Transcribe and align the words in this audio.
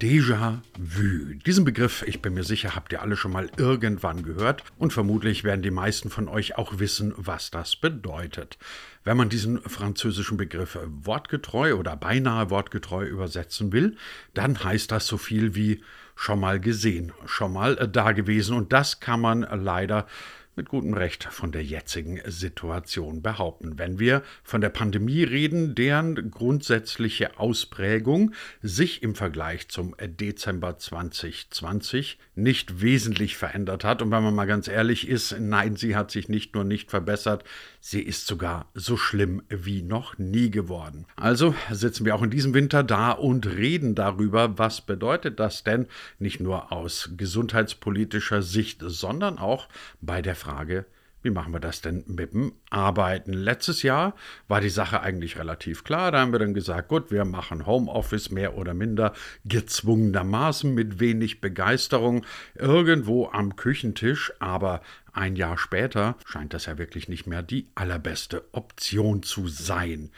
Déjà-vu. 0.00 1.38
Diesen 1.46 1.64
Begriff, 1.64 2.02
ich 2.06 2.20
bin 2.20 2.34
mir 2.34 2.44
sicher, 2.44 2.76
habt 2.76 2.92
ihr 2.92 3.00
alle 3.00 3.16
schon 3.16 3.32
mal 3.32 3.48
irgendwann 3.56 4.22
gehört 4.22 4.62
und 4.76 4.92
vermutlich 4.92 5.42
werden 5.42 5.62
die 5.62 5.70
meisten 5.70 6.10
von 6.10 6.28
euch 6.28 6.58
auch 6.58 6.78
wissen, 6.78 7.14
was 7.16 7.50
das 7.50 7.76
bedeutet. 7.76 8.58
Wenn 9.04 9.16
man 9.16 9.30
diesen 9.30 9.58
französischen 9.62 10.36
Begriff 10.36 10.78
wortgetreu 10.84 11.76
oder 11.76 11.96
beinahe 11.96 12.50
wortgetreu 12.50 13.06
übersetzen 13.06 13.72
will, 13.72 13.96
dann 14.34 14.62
heißt 14.62 14.92
das 14.92 15.06
so 15.06 15.16
viel 15.16 15.54
wie 15.54 15.82
schon 16.14 16.40
mal 16.40 16.60
gesehen, 16.60 17.12
schon 17.24 17.54
mal 17.54 17.76
da 17.76 18.12
gewesen 18.12 18.54
und 18.54 18.74
das 18.74 19.00
kann 19.00 19.22
man 19.22 19.40
leider 19.50 20.06
mit 20.56 20.70
gutem 20.70 20.94
Recht 20.94 21.24
von 21.24 21.52
der 21.52 21.62
jetzigen 21.62 22.18
Situation 22.24 23.20
behaupten. 23.20 23.78
Wenn 23.78 23.98
wir 23.98 24.22
von 24.42 24.62
der 24.62 24.70
Pandemie 24.70 25.22
reden, 25.22 25.74
deren 25.74 26.30
grundsätzliche 26.30 27.38
Ausprägung 27.38 28.32
sich 28.62 29.02
im 29.02 29.14
Vergleich 29.14 29.68
zum 29.68 29.94
Dezember 30.00 30.78
2020 30.78 32.18
nicht 32.34 32.80
wesentlich 32.80 33.36
verändert 33.36 33.84
hat. 33.84 34.00
Und 34.00 34.10
wenn 34.10 34.22
man 34.22 34.34
mal 34.34 34.46
ganz 34.46 34.66
ehrlich 34.66 35.08
ist, 35.08 35.36
nein, 35.38 35.76
sie 35.76 35.94
hat 35.94 36.10
sich 36.10 36.28
nicht 36.30 36.54
nur 36.54 36.64
nicht 36.64 36.90
verbessert, 36.90 37.44
sie 37.80 38.00
ist 38.00 38.26
sogar 38.26 38.70
so 38.72 38.96
schlimm 38.96 39.42
wie 39.48 39.82
noch 39.82 40.16
nie 40.16 40.50
geworden. 40.50 41.04
Also 41.16 41.54
sitzen 41.70 42.06
wir 42.06 42.14
auch 42.14 42.22
in 42.22 42.30
diesem 42.30 42.54
Winter 42.54 42.82
da 42.82 43.12
und 43.12 43.46
reden 43.46 43.94
darüber, 43.94 44.58
was 44.58 44.80
bedeutet 44.80 45.38
das 45.38 45.64
denn 45.64 45.86
nicht 46.18 46.40
nur 46.40 46.72
aus 46.72 47.10
gesundheitspolitischer 47.16 48.40
Sicht, 48.40 48.82
sondern 48.82 49.38
auch 49.38 49.68
bei 50.00 50.22
der 50.22 50.34
Frage, 50.34 50.45
wie 51.26 51.30
machen 51.30 51.52
wir 51.52 51.58
das 51.58 51.80
denn 51.80 52.04
mit 52.06 52.34
dem 52.34 52.52
Arbeiten? 52.70 53.32
Letztes 53.32 53.82
Jahr 53.82 54.14
war 54.46 54.60
die 54.60 54.68
Sache 54.68 55.00
eigentlich 55.00 55.36
relativ 55.36 55.82
klar. 55.82 56.12
Da 56.12 56.20
haben 56.20 56.30
wir 56.30 56.38
dann 56.38 56.54
gesagt, 56.54 56.86
gut, 56.86 57.10
wir 57.10 57.24
machen 57.24 57.66
Homeoffice 57.66 58.30
mehr 58.30 58.56
oder 58.56 58.74
minder 58.74 59.12
gezwungenermaßen 59.44 60.72
mit 60.72 61.00
wenig 61.00 61.40
Begeisterung 61.40 62.24
irgendwo 62.54 63.26
am 63.26 63.56
Küchentisch. 63.56 64.32
Aber 64.38 64.82
ein 65.12 65.34
Jahr 65.34 65.58
später 65.58 66.16
scheint 66.24 66.54
das 66.54 66.66
ja 66.66 66.78
wirklich 66.78 67.08
nicht 67.08 67.26
mehr 67.26 67.42
die 67.42 67.66
allerbeste 67.74 68.44
Option 68.52 69.24
zu 69.24 69.48
sein. 69.48 70.10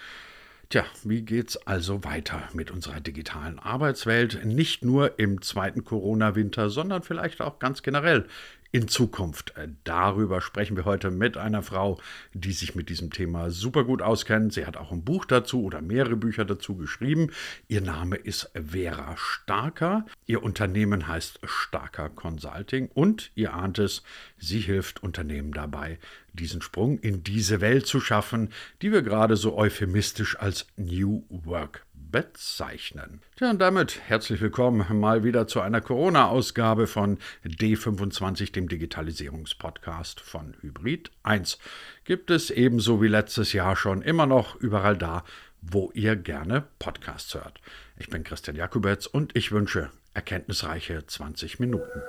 Tja, 0.71 0.85
wie 1.03 1.23
geht's 1.23 1.57
also 1.67 2.05
weiter 2.05 2.47
mit 2.53 2.71
unserer 2.71 3.01
digitalen 3.01 3.59
Arbeitswelt? 3.59 4.45
Nicht 4.45 4.85
nur 4.85 5.19
im 5.19 5.41
zweiten 5.41 5.83
Corona-Winter, 5.83 6.69
sondern 6.69 7.03
vielleicht 7.03 7.41
auch 7.41 7.59
ganz 7.59 7.83
generell 7.83 8.27
in 8.71 8.89
Zukunft. 8.89 9.57
Äh, 9.57 9.69
darüber 9.85 10.41
sprechen 10.41 10.77
wir 10.77 10.85
heute 10.85 11.11
mit 11.11 11.37
einer 11.37 11.63
Frau, 11.63 12.01
die 12.35 12.53
sich 12.53 12.75
mit 12.75 12.89
diesem 12.89 13.11
Thema 13.11 13.51
super 13.51 13.85
gut 13.85 14.03
auskennt. 14.03 14.53
Sie 14.53 14.67
hat 14.67 14.77
auch 14.77 14.93
ein 14.93 15.05
Buch 15.05 15.25
dazu 15.25 15.65
oder 15.65 15.81
mehrere 15.81 16.17
Bücher 16.17 16.45
dazu 16.45 16.77
geschrieben. 16.77 17.31
Ihr 17.67 17.81
Name 17.81 18.17
ist 18.17 18.51
Vera 18.55 19.17
Starker. 19.17 20.05
Ihr 20.27 20.43
Unternehmen 20.43 21.09
heißt 21.09 21.41
Starker 21.45 22.11
Consulting 22.11 22.89
und 22.93 23.31
ihr 23.35 23.55
ahnt 23.55 23.79
es, 23.79 24.03
sie 24.37 24.61
hilft 24.61 25.03
Unternehmen 25.03 25.53
dabei, 25.53 25.99
diesen 26.33 26.63
Sprung 26.63 26.99
in 26.99 27.23
diese 27.25 27.61
Welt 27.61 27.87
zu 27.87 28.01
schaffen, 28.01 28.51
die 28.83 28.93
wir 28.93 29.03
gerade 29.03 29.37
so 29.37 29.57
euphemistisch 29.57 30.39
als 30.39 30.67
New 30.77 31.25
Work 31.29 31.87
bezeichnen. 32.11 33.21
Tja, 33.37 33.51
und 33.51 33.59
damit 33.59 34.01
herzlich 34.07 34.41
willkommen 34.41 34.99
mal 34.99 35.25
wieder 35.25 35.47
zu 35.47 35.61
einer 35.61 35.81
Corona-Ausgabe 35.81 36.87
von 36.87 37.19
D25, 37.45 38.53
dem 38.53 38.69
Digitalisierungspodcast 38.69 40.21
von 40.21 40.55
Hybrid 40.61 41.11
1. 41.23 41.59
Gibt 42.05 42.31
es 42.31 42.51
ebenso 42.51 43.03
wie 43.03 43.09
letztes 43.09 43.53
Jahr 43.53 43.77
schon 43.77 44.03
immer 44.03 44.27
noch 44.27 44.57
überall 44.57 44.97
da, 44.97 45.25
wo 45.61 45.91
ihr 45.95 46.17
gerne 46.17 46.65
Podcasts 46.79 47.35
hört. 47.35 47.61
Ich 47.99 48.09
bin 48.09 48.25
Christian 48.25 48.57
Jakubetz 48.57 49.07
und 49.07 49.37
ich 49.37 49.53
wünsche 49.53 49.91
erkenntnisreiche 50.15 51.07
20 51.07 51.61
Minuten. 51.61 52.03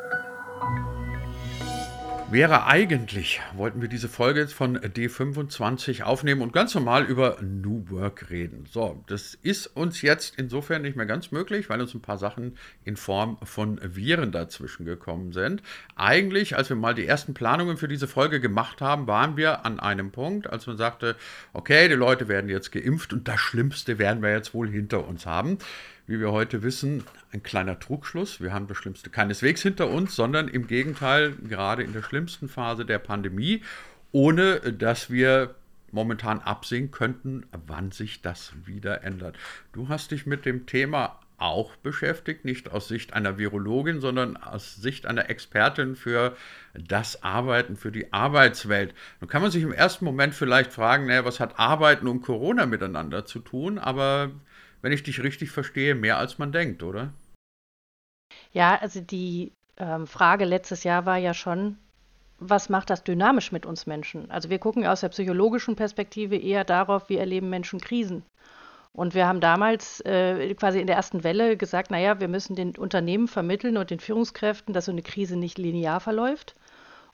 Wäre 2.31 2.67
eigentlich, 2.67 3.41
wollten 3.55 3.81
wir 3.81 3.89
diese 3.89 4.07
Folge 4.07 4.41
jetzt 4.41 4.53
von 4.53 4.77
D25 4.77 6.03
aufnehmen 6.03 6.41
und 6.41 6.53
ganz 6.53 6.75
normal 6.75 7.05
über 7.05 7.37
New 7.41 7.89
Work 7.89 8.29
reden. 8.29 8.67
So, 8.71 9.03
das 9.07 9.33
ist 9.33 9.65
uns 9.65 10.03
jetzt 10.03 10.35
insofern 10.37 10.83
nicht 10.83 10.95
mehr 10.95 11.07
ganz 11.07 11.31
möglich, 11.31 11.71
weil 11.71 11.81
uns 11.81 11.95
ein 11.95 12.03
paar 12.03 12.19
Sachen 12.19 12.55
in 12.85 12.97
Form 12.97 13.39
von 13.41 13.79
Viren 13.81 14.31
dazwischen 14.31 14.85
gekommen 14.85 15.31
sind. 15.31 15.63
Eigentlich, 15.95 16.55
als 16.55 16.69
wir 16.69 16.75
mal 16.75 16.93
die 16.93 17.07
ersten 17.07 17.33
Planungen 17.33 17.77
für 17.77 17.87
diese 17.87 18.07
Folge 18.07 18.39
gemacht 18.39 18.79
haben, 18.79 19.07
waren 19.07 19.35
wir 19.35 19.65
an 19.65 19.79
einem 19.79 20.11
Punkt, 20.11 20.47
als 20.47 20.67
man 20.67 20.77
sagte, 20.77 21.15
okay, 21.53 21.87
die 21.87 21.95
Leute 21.95 22.27
werden 22.27 22.47
jetzt 22.47 22.71
geimpft 22.71 23.11
und 23.11 23.27
das 23.27 23.39
Schlimmste 23.39 23.97
werden 23.97 24.21
wir 24.21 24.31
jetzt 24.31 24.53
wohl 24.53 24.69
hinter 24.69 25.07
uns 25.07 25.25
haben 25.25 25.57
wie 26.09 26.19
wir 26.19 26.31
heute 26.31 26.63
wissen, 26.63 27.03
ein 27.31 27.43
kleiner 27.43 27.79
Trugschluss. 27.79 28.41
Wir 28.41 28.51
haben 28.51 28.65
das 28.65 28.77
Schlimmste 28.77 29.11
keineswegs 29.11 29.61
hinter 29.61 29.91
uns, 29.91 30.15
sondern 30.15 30.47
im 30.47 30.65
Gegenteil 30.65 31.33
gerade 31.47 31.83
in 31.83 31.93
der 31.93 32.01
schlimmsten 32.01 32.49
Phase 32.49 32.83
der 32.83 32.97
Pandemie, 32.97 33.61
ohne 34.11 34.59
dass 34.73 35.11
wir 35.11 35.53
momentan 35.91 36.39
absehen 36.39 36.89
könnten, 36.89 37.45
wann 37.67 37.91
sich 37.91 38.23
das 38.23 38.53
wieder 38.65 39.03
ändert. 39.03 39.37
Du 39.71 39.87
hast 39.87 40.09
dich 40.09 40.25
mit 40.25 40.47
dem 40.47 40.65
Thema 40.65 41.19
auch 41.37 41.75
beschäftigt, 41.75 42.43
nicht 42.43 42.71
aus 42.71 42.87
Sicht 42.87 43.13
einer 43.13 43.37
Virologin, 43.37 44.01
sondern 44.01 44.35
aus 44.35 44.77
Sicht 44.77 45.05
einer 45.05 45.29
Expertin 45.29 45.95
für 45.95 46.35
das 46.73 47.21
Arbeiten, 47.21 47.75
für 47.75 47.91
die 47.91 48.11
Arbeitswelt. 48.11 48.95
Nun 49.21 49.29
kann 49.29 49.43
man 49.43 49.51
sich 49.51 49.61
im 49.61 49.71
ersten 49.71 50.05
Moment 50.05 50.33
vielleicht 50.33 50.73
fragen, 50.73 51.05
naja, 51.05 51.23
was 51.23 51.39
hat 51.39 51.59
Arbeiten 51.59 52.07
und 52.07 52.21
Corona 52.21 52.65
miteinander 52.65 53.25
zu 53.25 53.39
tun? 53.39 53.77
Aber 53.77 54.31
wenn 54.81 54.91
ich 54.91 55.03
dich 55.03 55.21
richtig 55.23 55.51
verstehe, 55.51 55.95
mehr 55.95 56.17
als 56.17 56.37
man 56.37 56.51
denkt, 56.51 56.83
oder? 56.83 57.13
Ja, 58.51 58.77
also 58.79 59.01
die 59.01 59.51
ähm, 59.77 60.07
Frage 60.07 60.45
letztes 60.45 60.83
Jahr 60.83 61.05
war 61.05 61.17
ja 61.17 61.33
schon, 61.33 61.77
was 62.39 62.69
macht 62.69 62.89
das 62.89 63.03
dynamisch 63.03 63.51
mit 63.51 63.65
uns 63.65 63.85
Menschen? 63.85 64.31
Also 64.31 64.49
wir 64.49 64.59
gucken 64.59 64.85
aus 64.85 65.01
der 65.01 65.09
psychologischen 65.09 65.75
Perspektive 65.75 66.37
eher 66.37 66.63
darauf, 66.63 67.09
wie 67.09 67.17
erleben 67.17 67.49
Menschen 67.49 67.81
Krisen. 67.81 68.23
Und 68.93 69.13
wir 69.13 69.27
haben 69.27 69.39
damals 69.39 70.01
äh, 70.01 70.53
quasi 70.55 70.79
in 70.79 70.87
der 70.87 70.95
ersten 70.95 71.23
Welle 71.23 71.57
gesagt, 71.57 71.91
naja, 71.91 72.19
wir 72.19 72.27
müssen 72.27 72.55
den 72.55 72.75
Unternehmen 72.75 73.27
vermitteln 73.27 73.77
und 73.77 73.91
den 73.91 73.99
Führungskräften, 73.99 74.73
dass 74.73 74.85
so 74.85 74.91
eine 74.91 75.03
Krise 75.03 75.37
nicht 75.37 75.57
linear 75.57 75.99
verläuft 75.99 76.55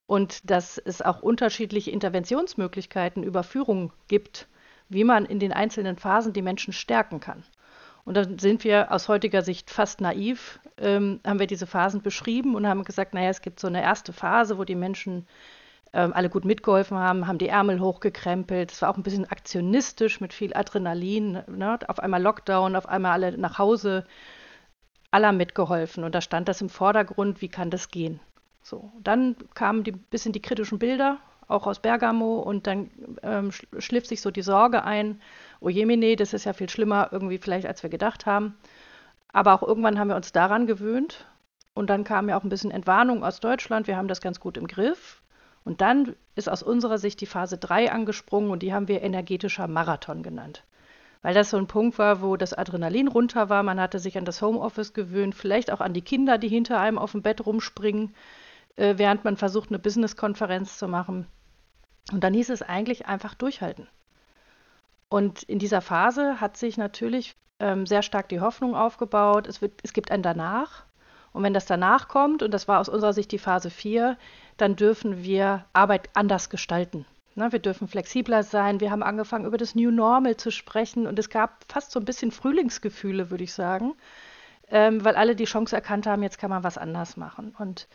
und 0.08 0.50
dass 0.50 0.78
es 0.78 1.02
auch 1.02 1.22
unterschiedliche 1.22 1.92
Interventionsmöglichkeiten 1.92 3.24
über 3.24 3.44
Führung 3.44 3.92
gibt, 4.08 4.48
wie 4.88 5.04
man 5.04 5.26
in 5.26 5.40
den 5.40 5.52
einzelnen 5.52 5.98
Phasen 5.98 6.34
die 6.34 6.42
Menschen 6.42 6.74
stärken 6.74 7.20
kann. 7.20 7.44
Und 8.06 8.16
dann 8.16 8.38
sind 8.38 8.64
wir 8.64 8.92
aus 8.92 9.10
heutiger 9.10 9.42
Sicht 9.42 9.72
fast 9.72 10.00
naiv, 10.00 10.60
ähm, 10.78 11.20
haben 11.26 11.40
wir 11.40 11.48
diese 11.48 11.66
Phasen 11.66 12.02
beschrieben 12.02 12.56
und 12.56 12.68
haben 12.68 12.84
gesagt, 12.84 13.16
naja, 13.16 13.30
es 13.30 13.42
gibt 13.42 13.60
so 13.60 13.68
eine 13.68 13.82
erste 13.82 14.14
Phase, 14.14 14.60
wo 14.60 14.64
die 14.64 14.76
Menschen 14.76 15.26
ähm, 15.92 16.14
alle 16.14 16.30
gut 16.30 16.46
mitgeholfen 16.46 16.98
haben, 16.98 17.26
haben 17.26 17.40
die 17.40 17.48
Ärmel 17.48 17.80
hochgekrempelt. 17.80 18.72
Es 18.72 18.82
war 18.82 18.90
auch 18.90 18.98
ein 18.98 19.04
bisschen 19.04 19.26
aktionistisch 19.26 20.22
mit 20.22 20.34
viel 20.34 20.54
Adrenalin. 20.54 21.42
Ne? 21.48 21.80
Auf 21.88 22.00
einmal 22.00 22.22
Lockdown, 22.22 22.76
auf 22.76 22.88
einmal 22.88 23.14
alle 23.14 23.38
nach 23.38 23.58
Hause. 23.58 24.06
Alle 25.10 25.28
haben 25.28 25.38
mitgeholfen. 25.38 26.04
Und 26.04 26.14
da 26.14 26.22
stand 26.22 26.48
das 26.48 26.62
im 26.62 26.70
Vordergrund, 26.70 27.42
wie 27.42 27.48
kann 27.48 27.72
das 27.72 27.90
gehen? 27.90 28.20
So, 28.62 28.92
dann 29.02 29.36
kamen 29.54 29.84
die 29.84 29.94
bisschen 29.94 30.34
die 30.34 30.42
kritischen 30.42 30.80
Bilder, 30.80 31.20
auch 31.48 31.66
aus 31.66 31.80
Bergamo, 31.80 32.40
und 32.40 32.68
dann 32.68 32.90
ähm, 33.24 33.52
schliff 33.52 34.06
sich 34.06 34.22
so 34.22 34.32
die 34.32 34.42
Sorge 34.42 34.84
ein, 34.84 35.22
oh 35.60 35.70
jemine, 35.70 36.16
das 36.16 36.34
ist 36.34 36.46
ja 36.46 36.54
viel 36.54 36.70
schlimmer 36.70 37.10
irgendwie 37.12 37.38
vielleicht, 37.38 37.66
als 37.66 37.84
wir 37.84 37.90
gedacht 37.90 38.26
haben. 38.26 38.56
Aber 39.32 39.54
auch 39.54 39.64
irgendwann 39.64 40.00
haben 40.00 40.10
wir 40.10 40.16
uns 40.16 40.32
daran 40.32 40.68
gewöhnt. 40.68 41.26
Und 41.74 41.90
dann 41.90 42.06
kam 42.06 42.30
ja 42.30 42.38
auch 42.38 42.44
ein 42.44 42.50
bisschen 42.50 42.72
Entwarnung 42.72 43.24
aus 43.24 43.42
Deutschland. 43.42 43.88
Wir 43.88 43.98
haben 43.98 44.08
das 44.08 44.22
ganz 44.22 44.40
gut 44.40 44.56
im 44.56 44.68
Griff. 44.68 45.22
Und 45.66 45.82
dann 45.82 46.16
ist 46.36 46.48
aus 46.48 46.64
unserer 46.64 46.98
Sicht 46.98 47.20
die 47.22 47.26
Phase 47.26 47.58
3 47.58 47.92
angesprungen 47.92 48.52
und 48.52 48.62
die 48.62 48.74
haben 48.74 48.88
wir 48.88 49.02
energetischer 49.02 49.68
Marathon 49.68 50.24
genannt. 50.24 50.64
Weil 51.22 51.34
das 51.34 51.50
so 51.50 51.58
ein 51.58 51.66
Punkt 51.68 51.98
war, 51.98 52.22
wo 52.22 52.38
das 52.38 52.54
Adrenalin 52.54 53.08
runter 53.08 53.50
war. 53.50 53.64
Man 53.64 53.82
hatte 53.82 53.98
sich 53.98 54.18
an 54.18 54.26
das 54.26 54.44
Homeoffice 54.44 54.94
gewöhnt, 54.94 55.34
vielleicht 55.34 55.72
auch 55.72 55.82
an 55.82 55.94
die 55.94 56.04
Kinder, 56.04 56.38
die 56.38 56.50
hinter 56.50 56.80
einem 56.80 57.00
auf 57.00 57.14
dem 57.14 57.24
Bett 57.24 57.46
rumspringen, 57.46 58.14
äh, 58.76 58.94
während 58.98 59.26
man 59.26 59.36
versucht, 59.36 59.70
eine 59.70 59.80
Business-Konferenz 59.80 60.78
zu 60.78 60.88
machen. 60.88 61.26
Und 62.12 62.24
dann 62.24 62.36
hieß 62.36 62.52
es 62.52 62.62
eigentlich 62.62 63.08
einfach 63.08 63.34
durchhalten. 63.34 63.88
Und 65.10 65.44
in 65.44 65.60
dieser 65.60 65.82
Phase 65.82 66.42
hat 66.42 66.58
sich 66.58 66.78
natürlich 66.78 67.36
ähm, 67.60 67.86
sehr 67.86 68.02
stark 68.02 68.30
die 68.30 68.42
Hoffnung 68.42 68.76
aufgebaut, 68.76 69.48
es, 69.48 69.62
wird, 69.62 69.80
es 69.84 69.94
gibt 69.94 70.12
ein 70.12 70.22
Danach. 70.22 70.86
Und 71.32 71.44
wenn 71.44 71.54
das 71.54 71.66
danach 71.66 72.08
kommt, 72.08 72.44
und 72.44 72.52
das 72.52 72.68
war 72.68 72.80
aus 72.80 72.88
unserer 72.88 73.12
Sicht 73.12 73.32
die 73.32 73.38
Phase 73.38 73.70
4, 73.70 74.18
dann 74.56 74.78
dürfen 74.78 75.24
wir 75.24 75.66
Arbeit 75.74 76.10
anders 76.14 76.50
gestalten. 76.50 77.06
Ne, 77.36 77.52
wir 77.52 77.60
dürfen 77.60 77.90
flexibler 77.90 78.44
sein. 78.44 78.80
Wir 78.80 78.92
haben 78.92 79.04
angefangen, 79.04 79.44
über 79.46 79.58
das 79.58 79.76
New 79.76 79.92
Normal 79.92 80.38
zu 80.38 80.52
sprechen. 80.52 81.06
Und 81.06 81.20
es 81.20 81.30
gab 81.30 81.66
fast 81.70 81.92
so 81.92 82.00
ein 82.00 82.06
bisschen 82.06 82.32
Frühlingsgefühle, 82.32 83.30
würde 83.30 83.44
ich 83.44 83.52
sagen, 83.54 83.94
ähm, 84.70 85.04
weil 85.04 85.18
alle 85.18 85.36
die 85.36 85.44
Chance 85.44 85.76
erkannt 85.76 86.08
haben, 86.08 86.24
jetzt 86.24 86.40
kann 86.40 86.50
man 86.50 86.64
was 86.64 86.78
anders 86.78 87.18
machen. 87.18 87.54
Und 87.60 87.90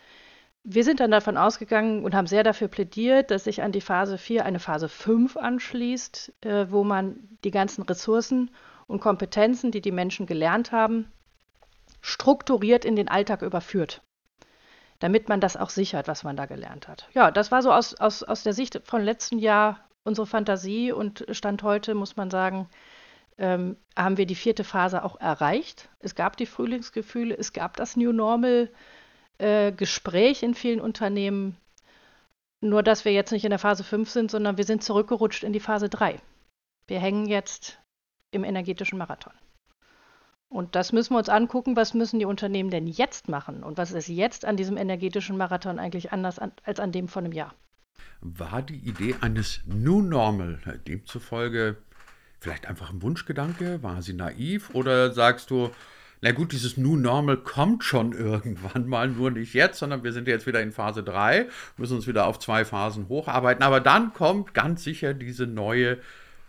wir 0.62 0.84
sind 0.84 1.00
dann 1.00 1.10
davon 1.10 1.36
ausgegangen 1.36 2.04
und 2.04 2.14
haben 2.14 2.26
sehr 2.26 2.42
dafür 2.42 2.68
plädiert, 2.68 3.30
dass 3.30 3.44
sich 3.44 3.62
an 3.62 3.72
die 3.72 3.80
Phase 3.80 4.18
4 4.18 4.44
eine 4.44 4.58
Phase 4.58 4.88
5 4.88 5.36
anschließt, 5.36 6.32
äh, 6.42 6.66
wo 6.70 6.84
man 6.84 7.28
die 7.44 7.50
ganzen 7.50 7.82
Ressourcen 7.82 8.50
und 8.86 9.00
Kompetenzen, 9.00 9.70
die 9.70 9.80
die 9.80 9.92
Menschen 9.92 10.26
gelernt 10.26 10.72
haben, 10.72 11.10
strukturiert 12.02 12.84
in 12.84 12.96
den 12.96 13.08
Alltag 13.08 13.42
überführt 13.42 14.02
damit 15.00 15.28
man 15.28 15.40
das 15.40 15.56
auch 15.56 15.70
sichert, 15.70 16.06
was 16.06 16.24
man 16.24 16.36
da 16.36 16.46
gelernt 16.46 16.86
hat. 16.86 17.08
Ja, 17.14 17.30
das 17.30 17.50
war 17.50 17.62
so 17.62 17.72
aus, 17.72 17.94
aus, 17.94 18.22
aus 18.22 18.42
der 18.42 18.52
Sicht 18.52 18.80
von 18.84 19.02
letzten 19.02 19.38
Jahr 19.38 19.80
unsere 20.04 20.26
Fantasie 20.26 20.92
und 20.92 21.24
Stand 21.30 21.62
heute 21.62 21.94
muss 21.94 22.16
man 22.16 22.30
sagen, 22.30 22.68
ähm, 23.38 23.76
haben 23.96 24.18
wir 24.18 24.26
die 24.26 24.34
vierte 24.34 24.64
Phase 24.64 25.02
auch 25.02 25.18
erreicht. 25.18 25.88
Es 25.98 26.14
gab 26.14 26.36
die 26.36 26.46
Frühlingsgefühle, 26.46 27.34
es 27.36 27.52
gab 27.52 27.76
das 27.76 27.96
New 27.96 28.12
Normal 28.12 28.70
äh, 29.40 29.72
Gespräch 29.72 30.42
in 30.42 30.54
vielen 30.54 30.80
Unternehmen. 30.80 31.56
Nur, 32.60 32.82
dass 32.82 33.04
wir 33.04 33.12
jetzt 33.12 33.32
nicht 33.32 33.44
in 33.44 33.50
der 33.50 33.58
Phase 33.58 33.84
5 33.84 34.10
sind, 34.10 34.30
sondern 34.30 34.58
wir 34.58 34.64
sind 34.64 34.84
zurückgerutscht 34.84 35.44
in 35.44 35.52
die 35.52 35.60
Phase 35.60 35.88
3. 35.88 36.20
Wir 36.86 37.00
hängen 37.00 37.26
jetzt 37.26 37.78
im 38.32 38.44
energetischen 38.44 38.98
Marathon. 38.98 39.32
Und 40.48 40.74
das 40.74 40.92
müssen 40.92 41.14
wir 41.14 41.18
uns 41.18 41.28
angucken, 41.28 41.76
was 41.76 41.94
müssen 41.94 42.18
die 42.18 42.24
Unternehmen 42.24 42.70
denn 42.70 42.88
jetzt 42.88 43.28
machen 43.28 43.62
und 43.62 43.78
was 43.78 43.92
ist 43.92 44.08
jetzt 44.08 44.44
an 44.44 44.56
diesem 44.56 44.76
energetischen 44.76 45.36
Marathon 45.36 45.78
eigentlich 45.78 46.12
anders 46.12 46.38
an, 46.40 46.52
als 46.64 46.80
an 46.80 46.90
dem 46.90 47.06
von 47.06 47.24
einem 47.24 47.32
Jahr. 47.32 47.54
War 48.20 48.60
die 48.60 48.78
Idee 48.78 49.14
eines 49.20 49.60
New 49.64 50.02
Normal 50.02 50.58
demzufolge 50.86 51.76
vielleicht 52.40 52.66
einfach 52.66 52.90
ein 52.90 53.00
Wunschgedanke? 53.00 53.82
War 53.82 54.02
sie 54.02 54.12
naiv 54.12 54.74
oder 54.74 55.12
sagst 55.12 55.50
du, 55.50 55.70
na 56.22 56.32
gut, 56.32 56.52
dieses 56.52 56.76
New 56.76 56.96
Normal 56.96 57.38
kommt 57.38 57.84
schon 57.84 58.12
irgendwann 58.18 58.86
mal, 58.86 59.08
nur 59.08 59.30
nicht 59.30 59.54
jetzt, 59.54 59.78
sondern 59.78 60.04
wir 60.04 60.12
sind 60.12 60.28
jetzt 60.28 60.46
wieder 60.46 60.62
in 60.62 60.72
Phase 60.72 61.02
3, 61.02 61.48
müssen 61.76 61.96
uns 61.96 62.06
wieder 62.06 62.26
auf 62.26 62.38
zwei 62.38 62.64
Phasen 62.64 63.08
hocharbeiten, 63.08 63.62
aber 63.62 63.80
dann 63.80 64.12
kommt 64.12 64.54
ganz 64.54 64.84
sicher 64.84 65.14
diese 65.14 65.46
neue 65.46 65.98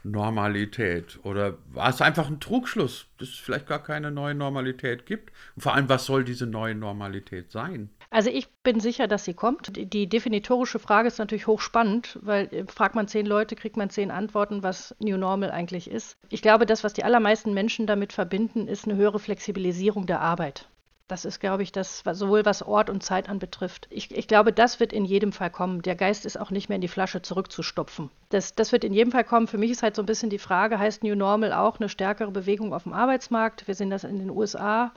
Normalität? 0.04 1.20
Oder 1.24 1.58
war 1.72 1.90
es 1.90 2.02
einfach 2.02 2.28
ein 2.28 2.40
Trugschluss, 2.40 3.08
dass 3.18 3.30
es 3.30 3.36
vielleicht 3.36 3.68
gar 3.68 3.84
keine 3.84 4.12
neue 4.12 4.34
Normalität 4.34 5.06
gibt? 5.06 5.32
Und 5.56 5.62
vor 5.62 5.76
allem, 5.76 5.90
was 5.90 6.06
soll 6.06 6.24
diese 6.24 6.48
neue 6.48 6.76
Normalität 6.76 7.52
sein? 7.52 7.90
Also 8.12 8.30
ich 8.30 8.50
bin 8.62 8.82
sicher, 8.82 9.08
dass 9.08 9.24
sie 9.24 9.34
kommt. 9.34 9.72
Die 9.74 10.08
definitorische 10.08 10.80
Frage 10.80 11.08
ist 11.08 11.18
natürlich 11.18 11.48
hochspannend, 11.48 12.20
weil 12.22 12.54
äh, 12.54 12.66
fragt 12.68 12.94
man 12.94 13.08
zehn 13.08 13.26
Leute, 13.26 13.56
kriegt 13.56 13.78
man 13.78 13.90
zehn 13.90 14.12
Antworten, 14.12 14.64
was 14.64 14.94
New 15.00 15.18
Normal 15.18 15.50
eigentlich 15.50 15.90
ist. 15.90 16.18
Ich 16.30 16.42
glaube, 16.42 16.66
das, 16.66 16.84
was 16.84 16.92
die 16.92 17.06
allermeisten 17.06 17.54
Menschen 17.54 17.88
damit 17.88 18.12
verbinden, 18.12 18.68
ist 18.68 18.84
eine 18.84 18.98
höhere 18.98 19.20
Flexibilisierung 19.20 20.08
der 20.08 20.20
Arbeit. 20.20 20.68
Das 21.08 21.24
ist, 21.24 21.40
glaube 21.40 21.64
ich, 21.64 21.72
das, 21.72 22.04
sowohl 22.12 22.46
was 22.46 22.64
Ort 22.64 22.90
und 22.90 23.02
Zeit 23.02 23.30
anbetrifft. 23.30 23.88
Ich, 23.90 24.12
ich, 24.12 24.28
glaube, 24.28 24.52
das 24.52 24.82
wird 24.82 24.94
in 24.94 25.06
jedem 25.06 25.32
Fall 25.32 25.50
kommen. 25.50 25.82
Der 25.82 25.96
Geist 25.96 26.26
ist 26.26 26.40
auch 26.40 26.52
nicht 26.52 26.68
mehr 26.68 26.78
in 26.78 26.82
die 26.82 26.88
Flasche 26.88 27.22
zurückzustopfen. 27.22 28.10
Das, 28.30 28.56
das 28.56 28.74
wird 28.74 28.84
in 28.84 28.94
jedem 28.94 29.12
Fall 29.12 29.24
kommen. 29.24 29.48
Für 29.48 29.58
mich 29.58 29.72
ist 29.72 29.84
halt 29.84 29.96
so 29.96 30.02
ein 30.02 30.06
bisschen 30.06 30.30
die 30.30 30.38
Frage, 30.38 30.80
heißt 30.80 31.04
New 31.04 31.16
Normal 31.16 31.54
auch 31.54 31.80
eine 31.80 31.90
stärkere 31.90 32.32
Bewegung 32.32 32.74
auf 32.74 32.84
dem 32.84 32.94
Arbeitsmarkt? 32.94 33.68
Wir 33.68 33.76
sehen 33.76 33.90
das 33.90 34.04
in 34.04 34.20
den 34.20 34.30
USA. 34.30 34.92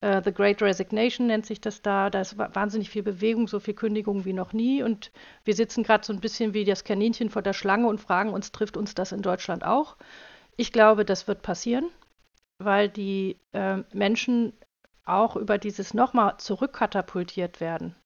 Uh, 0.00 0.20
The 0.24 0.32
Great 0.32 0.62
Resignation 0.62 1.26
nennt 1.26 1.46
sich 1.46 1.60
das 1.60 1.82
da. 1.82 2.08
Da 2.08 2.20
ist 2.20 2.38
wahnsinnig 2.38 2.90
viel 2.90 3.02
Bewegung, 3.02 3.48
so 3.48 3.58
viel 3.58 3.74
Kündigung 3.74 4.24
wie 4.24 4.32
noch 4.32 4.52
nie. 4.52 4.82
Und 4.82 5.10
wir 5.44 5.54
sitzen 5.54 5.82
gerade 5.82 6.04
so 6.04 6.12
ein 6.12 6.20
bisschen 6.20 6.54
wie 6.54 6.64
das 6.64 6.84
Kaninchen 6.84 7.30
vor 7.30 7.42
der 7.42 7.52
Schlange 7.52 7.88
und 7.88 8.00
fragen 8.00 8.32
uns, 8.32 8.52
trifft 8.52 8.76
uns 8.76 8.94
das 8.94 9.12
in 9.12 9.22
Deutschland 9.22 9.64
auch? 9.64 9.96
Ich 10.56 10.72
glaube, 10.72 11.04
das 11.04 11.26
wird 11.26 11.42
passieren, 11.42 11.88
weil 12.58 12.88
die 12.88 13.38
äh, 13.52 13.78
Menschen 13.92 14.52
auch 15.04 15.36
über 15.36 15.58
dieses 15.58 15.94
nochmal 15.94 16.36
zurückkatapultiert 16.38 17.60
werden 17.60 17.96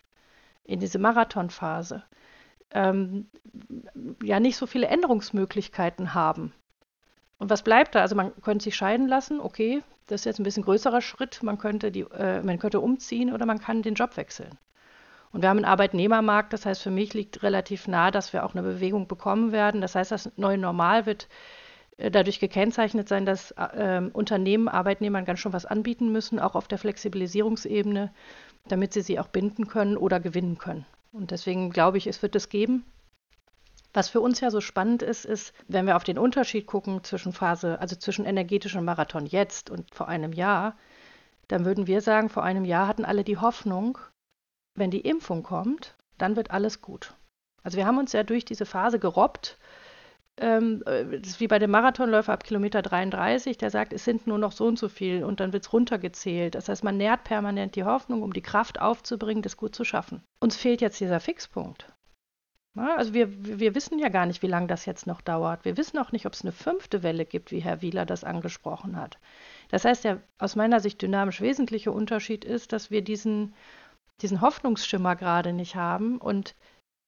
in 0.64 0.80
diese 0.80 0.98
Marathonphase, 0.98 2.04
ähm, 2.70 3.28
ja 4.22 4.40
nicht 4.40 4.56
so 4.56 4.66
viele 4.66 4.86
Änderungsmöglichkeiten 4.86 6.14
haben. 6.14 6.52
Und 7.38 7.50
was 7.50 7.62
bleibt 7.62 7.94
da? 7.94 8.00
Also 8.00 8.14
man 8.14 8.32
könnte 8.40 8.64
sich 8.64 8.76
scheiden 8.76 9.08
lassen, 9.08 9.40
okay, 9.40 9.82
das 10.12 10.20
ist 10.20 10.26
jetzt 10.26 10.40
ein 10.40 10.44
bisschen 10.44 10.64
größerer 10.64 11.00
Schritt, 11.00 11.42
man 11.42 11.58
könnte, 11.58 11.90
die, 11.90 12.02
äh, 12.02 12.42
man 12.42 12.58
könnte 12.58 12.80
umziehen 12.80 13.32
oder 13.32 13.46
man 13.46 13.58
kann 13.58 13.82
den 13.82 13.94
Job 13.94 14.16
wechseln. 14.16 14.58
Und 15.32 15.40
wir 15.40 15.48
haben 15.48 15.56
einen 15.56 15.64
Arbeitnehmermarkt, 15.64 16.52
das 16.52 16.66
heißt, 16.66 16.82
für 16.82 16.90
mich 16.90 17.14
liegt 17.14 17.42
relativ 17.42 17.88
nah, 17.88 18.10
dass 18.10 18.34
wir 18.34 18.44
auch 18.44 18.54
eine 18.54 18.62
Bewegung 18.62 19.08
bekommen 19.08 19.50
werden. 19.50 19.80
Das 19.80 19.94
heißt, 19.94 20.12
das 20.12 20.30
neue 20.36 20.58
Normal 20.58 21.06
wird 21.06 21.28
äh, 21.96 22.10
dadurch 22.10 22.38
gekennzeichnet 22.38 23.08
sein, 23.08 23.24
dass 23.24 23.52
äh, 23.52 24.02
Unternehmen 24.12 24.68
Arbeitnehmern 24.68 25.24
ganz 25.24 25.40
schön 25.40 25.54
was 25.54 25.64
anbieten 25.64 26.12
müssen, 26.12 26.38
auch 26.38 26.54
auf 26.54 26.68
der 26.68 26.78
Flexibilisierungsebene, 26.78 28.12
damit 28.68 28.92
sie 28.92 29.00
sie 29.00 29.18
auch 29.18 29.28
binden 29.28 29.66
können 29.66 29.96
oder 29.96 30.20
gewinnen 30.20 30.58
können. 30.58 30.84
Und 31.12 31.30
deswegen 31.30 31.70
glaube 31.70 31.96
ich, 31.98 32.06
es 32.06 32.22
wird 32.22 32.36
es 32.36 32.50
geben. 32.50 32.84
Was 33.94 34.08
für 34.08 34.20
uns 34.20 34.40
ja 34.40 34.50
so 34.50 34.60
spannend 34.60 35.02
ist, 35.02 35.24
ist, 35.24 35.52
wenn 35.68 35.86
wir 35.86 35.96
auf 35.96 36.04
den 36.04 36.18
Unterschied 36.18 36.66
gucken 36.66 37.04
zwischen 37.04 37.32
Phase, 37.32 37.78
also 37.80 37.96
zwischen 37.96 38.24
energetischem 38.24 38.84
Marathon 38.84 39.26
jetzt 39.26 39.70
und 39.70 39.94
vor 39.94 40.08
einem 40.08 40.32
Jahr, 40.32 40.76
dann 41.48 41.64
würden 41.64 41.86
wir 41.86 42.00
sagen, 42.00 42.30
vor 42.30 42.42
einem 42.42 42.64
Jahr 42.64 42.88
hatten 42.88 43.04
alle 43.04 43.24
die 43.24 43.36
Hoffnung, 43.36 43.98
wenn 44.74 44.90
die 44.90 45.02
Impfung 45.02 45.42
kommt, 45.42 45.94
dann 46.16 46.36
wird 46.36 46.50
alles 46.50 46.80
gut. 46.80 47.14
Also 47.62 47.76
wir 47.76 47.86
haben 47.86 47.98
uns 47.98 48.12
ja 48.12 48.22
durch 48.22 48.44
diese 48.44 48.64
Phase 48.64 48.98
gerobbt, 48.98 49.58
ähm, 50.38 50.82
äh, 50.86 51.18
das 51.18 51.30
ist 51.30 51.40
wie 51.40 51.46
bei 51.46 51.58
dem 51.58 51.70
Marathonläufer 51.70 52.32
ab 52.32 52.44
Kilometer 52.44 52.80
33, 52.80 53.58
der 53.58 53.70
sagt, 53.70 53.92
es 53.92 54.04
sind 54.04 54.26
nur 54.26 54.38
noch 54.38 54.52
so 54.52 54.66
und 54.66 54.78
so 54.78 54.88
viel 54.88 55.24
und 55.24 55.40
dann 55.40 55.52
wird 55.52 55.64
es 55.64 55.72
runtergezählt. 55.72 56.54
Das 56.54 56.68
heißt, 56.68 56.84
man 56.84 56.96
nährt 56.96 57.24
permanent 57.24 57.76
die 57.76 57.84
Hoffnung, 57.84 58.22
um 58.22 58.32
die 58.32 58.40
Kraft 58.40 58.80
aufzubringen, 58.80 59.42
das 59.42 59.56
gut 59.56 59.74
zu 59.74 59.84
schaffen. 59.84 60.22
Uns 60.40 60.56
fehlt 60.56 60.80
jetzt 60.80 61.00
dieser 61.00 61.20
Fixpunkt. 61.20 61.86
Ja, 62.74 62.96
also 62.96 63.12
wir, 63.12 63.28
wir 63.44 63.74
wissen 63.74 63.98
ja 63.98 64.08
gar 64.08 64.24
nicht, 64.24 64.42
wie 64.42 64.46
lange 64.46 64.66
das 64.66 64.86
jetzt 64.86 65.06
noch 65.06 65.20
dauert. 65.20 65.64
Wir 65.64 65.76
wissen 65.76 65.98
auch 65.98 66.10
nicht, 66.12 66.24
ob 66.24 66.32
es 66.32 66.42
eine 66.42 66.52
fünfte 66.52 67.02
Welle 67.02 67.26
gibt, 67.26 67.50
wie 67.50 67.60
Herr 67.60 67.82
Wieler 67.82 68.06
das 68.06 68.24
angesprochen 68.24 68.96
hat. 68.96 69.18
Das 69.68 69.84
heißt, 69.84 70.04
der 70.04 70.22
aus 70.38 70.56
meiner 70.56 70.80
Sicht 70.80 71.02
dynamisch 71.02 71.42
wesentliche 71.42 71.92
Unterschied 71.92 72.44
ist, 72.44 72.72
dass 72.72 72.90
wir 72.90 73.02
diesen, 73.02 73.54
diesen 74.22 74.40
Hoffnungsschimmer 74.40 75.16
gerade 75.16 75.52
nicht 75.52 75.76
haben 75.76 76.18
und 76.18 76.54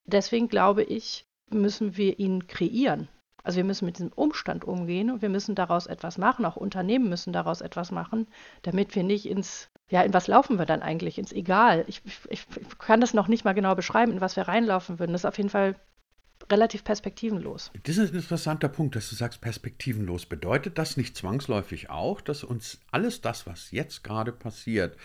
deswegen 0.04 0.48
glaube 0.48 0.82
ich, 0.82 1.26
müssen 1.50 1.96
wir 1.96 2.18
ihn 2.18 2.46
kreieren. 2.46 3.08
Also 3.42 3.58
wir 3.58 3.64
müssen 3.64 3.84
mit 3.84 3.98
diesem 3.98 4.12
Umstand 4.12 4.64
umgehen 4.64 5.10
und 5.10 5.22
wir 5.22 5.28
müssen 5.28 5.54
daraus 5.54 5.86
etwas 5.86 6.18
machen. 6.18 6.44
Auch 6.46 6.56
Unternehmen 6.56 7.08
müssen 7.08 7.32
daraus 7.32 7.60
etwas 7.60 7.90
machen, 7.90 8.26
damit 8.62 8.94
wir 8.94 9.02
nicht 9.02 9.26
ins, 9.26 9.70
ja, 9.90 10.02
in 10.02 10.14
was 10.14 10.28
laufen 10.28 10.58
wir 10.58 10.66
dann 10.66 10.82
eigentlich? 10.82 11.18
Ins 11.18 11.32
Egal. 11.32 11.84
Ich, 11.86 12.02
ich, 12.04 12.18
ich 12.30 12.78
kann 12.78 13.00
das 13.00 13.14
noch 13.14 13.28
nicht 13.28 13.44
mal 13.44 13.52
genau 13.52 13.74
beschreiben, 13.74 14.12
in 14.12 14.20
was 14.20 14.36
wir 14.36 14.48
reinlaufen 14.48 14.98
würden. 14.98 15.12
Das 15.12 15.22
ist 15.22 15.26
auf 15.26 15.36
jeden 15.36 15.50
Fall 15.50 15.76
relativ 16.50 16.84
perspektivenlos. 16.84 17.70
Das 17.84 17.96
ist 17.96 18.10
ein 18.10 18.16
interessanter 18.16 18.68
Punkt, 18.68 18.96
dass 18.96 19.08
du 19.10 19.14
sagst, 19.14 19.40
perspektivenlos. 19.40 20.26
Bedeutet 20.26 20.78
das 20.78 20.96
nicht 20.96 21.16
zwangsläufig 21.16 21.90
auch, 21.90 22.20
dass 22.20 22.44
uns 22.44 22.80
alles 22.90 23.20
das, 23.20 23.46
was 23.46 23.70
jetzt 23.70 24.04
gerade 24.04 24.32
passiert, 24.32 24.96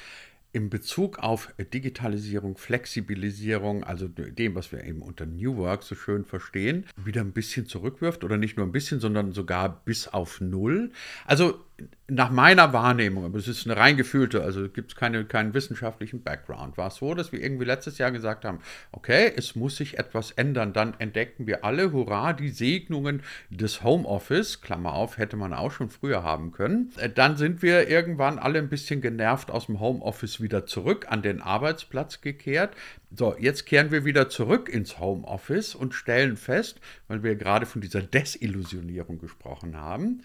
in 0.51 0.69
Bezug 0.69 1.19
auf 1.19 1.53
Digitalisierung, 1.73 2.57
Flexibilisierung, 2.57 3.83
also 3.83 4.07
dem, 4.07 4.55
was 4.55 4.71
wir 4.71 4.83
eben 4.83 5.01
unter 5.01 5.27
New 5.27 5.57
Work 5.57 5.83
so 5.83 5.93
schön 5.93 6.25
verstehen, 6.25 6.85
wieder 6.95 7.21
ein 7.21 7.33
bisschen 7.33 7.67
zurückwirft 7.67 8.23
oder 8.23 8.37
nicht 8.37 8.57
nur 8.57 8.65
ein 8.65 8.71
bisschen, 8.71 8.99
sondern 8.99 9.31
sogar 9.31 9.83
bis 9.85 10.07
auf 10.07 10.41
Null. 10.41 10.91
Also 11.25 11.63
nach 12.07 12.31
meiner 12.31 12.73
Wahrnehmung, 12.73 13.25
aber 13.25 13.37
es 13.37 13.47
ist 13.47 13.65
eine 13.65 13.77
rein 13.77 13.95
gefühlte, 13.95 14.43
also 14.43 14.67
gibt 14.67 14.91
es 14.91 14.95
keine, 14.95 15.25
keinen 15.25 15.53
wissenschaftlichen 15.53 16.23
Background, 16.23 16.77
war 16.77 16.87
es 16.87 16.95
so, 16.95 17.13
dass 17.13 17.31
wir 17.31 17.41
irgendwie 17.41 17.65
letztes 17.65 17.97
Jahr 17.97 18.11
gesagt 18.11 18.45
haben, 18.45 18.59
okay, 18.91 19.31
es 19.35 19.55
muss 19.55 19.77
sich 19.77 19.99
etwas 19.99 20.31
ändern. 20.31 20.73
Dann 20.73 20.95
entdeckten 20.99 21.45
wir 21.47 21.63
alle, 21.63 21.91
hurra, 21.91 22.33
die 22.33 22.49
Segnungen 22.49 23.21
des 23.49 23.83
Homeoffice, 23.83 24.61
Klammer 24.61 24.93
auf, 24.93 25.17
hätte 25.17 25.37
man 25.37 25.53
auch 25.53 25.71
schon 25.71 25.89
früher 25.89 26.23
haben 26.23 26.51
können. 26.51 26.91
Äh, 26.97 27.09
dann 27.09 27.37
sind 27.37 27.61
wir 27.61 27.87
irgendwann 27.89 28.39
alle 28.39 28.59
ein 28.59 28.69
bisschen 28.69 29.01
genervt 29.01 29.51
aus 29.51 29.67
dem 29.67 29.79
Homeoffice 29.79 30.41
wieder 30.41 30.65
zurück 30.65 31.07
an 31.09 31.21
den 31.21 31.41
Arbeitsplatz 31.41 32.21
gekehrt. 32.21 32.75
So, 33.11 33.35
jetzt 33.39 33.65
kehren 33.65 33.91
wir 33.91 34.05
wieder 34.05 34.29
zurück 34.29 34.69
ins 34.69 34.99
Homeoffice 34.99 35.75
und 35.75 35.93
stellen 35.93 36.37
fest, 36.37 36.79
weil 37.07 37.23
wir 37.23 37.35
gerade 37.35 37.65
von 37.65 37.81
dieser 37.81 38.01
Desillusionierung 38.01 39.19
gesprochen 39.19 39.77
haben, 39.77 40.21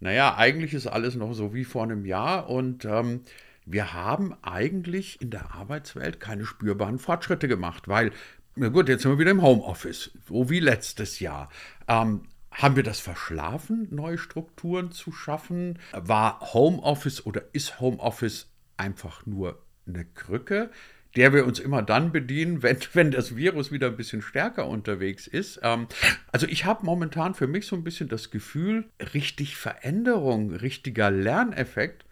naja, 0.00 0.36
eigentlich 0.36 0.74
ist 0.74 0.86
alles 0.86 1.14
noch 1.14 1.32
so 1.34 1.54
wie 1.54 1.64
vor 1.64 1.82
einem 1.82 2.04
Jahr 2.04 2.48
und 2.48 2.84
ähm, 2.84 3.22
wir 3.64 3.92
haben 3.92 4.34
eigentlich 4.42 5.20
in 5.20 5.30
der 5.30 5.52
Arbeitswelt 5.54 6.20
keine 6.20 6.44
spürbaren 6.44 6.98
Fortschritte 6.98 7.48
gemacht, 7.48 7.88
weil, 7.88 8.12
na 8.54 8.68
gut, 8.68 8.88
jetzt 8.88 9.02
sind 9.02 9.12
wir 9.12 9.18
wieder 9.18 9.32
im 9.32 9.42
Homeoffice, 9.42 10.12
so 10.28 10.48
wie 10.50 10.60
letztes 10.60 11.18
Jahr. 11.18 11.48
Ähm, 11.88 12.22
haben 12.52 12.76
wir 12.76 12.82
das 12.82 13.00
verschlafen, 13.00 13.88
neue 13.90 14.16
Strukturen 14.16 14.90
zu 14.90 15.12
schaffen? 15.12 15.78
War 15.92 16.40
Homeoffice 16.54 17.26
oder 17.26 17.42
ist 17.52 17.80
Homeoffice 17.80 18.48
einfach 18.76 19.26
nur 19.26 19.62
eine 19.86 20.04
Krücke? 20.04 20.70
Der 21.16 21.32
wir 21.32 21.46
uns 21.46 21.58
immer 21.58 21.82
dann 21.82 22.12
bedienen, 22.12 22.62
wenn, 22.62 22.78
wenn 22.92 23.10
das 23.10 23.36
Virus 23.36 23.72
wieder 23.72 23.88
ein 23.88 23.96
bisschen 23.96 24.22
stärker 24.22 24.66
unterwegs 24.68 25.26
ist. 25.26 25.60
Ähm, 25.62 25.86
also 26.32 26.46
ich 26.46 26.64
habe 26.64 26.84
momentan 26.84 27.34
für 27.34 27.46
mich 27.46 27.66
so 27.66 27.76
ein 27.76 27.84
bisschen 27.84 28.08
das 28.08 28.30
Gefühl, 28.30 28.88
richtig 29.14 29.56
Veränderung, 29.56 30.52
richtiger 30.54 31.10
Lerneffekt 31.10 32.04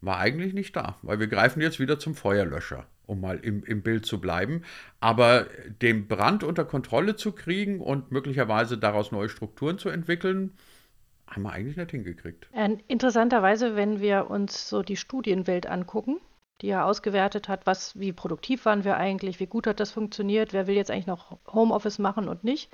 war 0.00 0.18
eigentlich 0.18 0.52
nicht 0.52 0.74
da, 0.74 0.96
weil 1.02 1.20
wir 1.20 1.28
greifen 1.28 1.60
jetzt 1.60 1.78
wieder 1.78 1.98
zum 1.98 2.14
Feuerlöscher, 2.14 2.86
um 3.06 3.20
mal 3.20 3.38
im, 3.38 3.62
im 3.64 3.82
Bild 3.82 4.04
zu 4.04 4.20
bleiben. 4.20 4.62
Aber 4.98 5.46
den 5.80 6.08
Brand 6.08 6.42
unter 6.42 6.64
Kontrolle 6.64 7.14
zu 7.14 7.32
kriegen 7.32 7.80
und 7.80 8.10
möglicherweise 8.10 8.78
daraus 8.78 9.12
neue 9.12 9.28
Strukturen 9.28 9.78
zu 9.78 9.90
entwickeln, 9.90 10.54
haben 11.28 11.42
wir 11.44 11.52
eigentlich 11.52 11.76
nicht 11.76 11.92
hingekriegt. 11.92 12.48
Äh, 12.52 12.76
interessanterweise, 12.88 13.76
wenn 13.76 14.00
wir 14.00 14.28
uns 14.28 14.68
so 14.68 14.82
die 14.82 14.96
Studienwelt 14.96 15.66
angucken, 15.66 16.18
die 16.62 16.68
ja 16.68 16.84
ausgewertet 16.84 17.48
hat, 17.48 17.66
was, 17.66 17.98
wie 17.98 18.12
produktiv 18.12 18.64
waren 18.64 18.84
wir 18.84 18.96
eigentlich, 18.96 19.40
wie 19.40 19.46
gut 19.46 19.66
hat 19.66 19.80
das 19.80 19.90
funktioniert, 19.90 20.52
wer 20.52 20.66
will 20.66 20.76
jetzt 20.76 20.90
eigentlich 20.90 21.06
noch 21.06 21.38
Homeoffice 21.52 21.98
machen 21.98 22.28
und 22.28 22.44
nicht, 22.44 22.70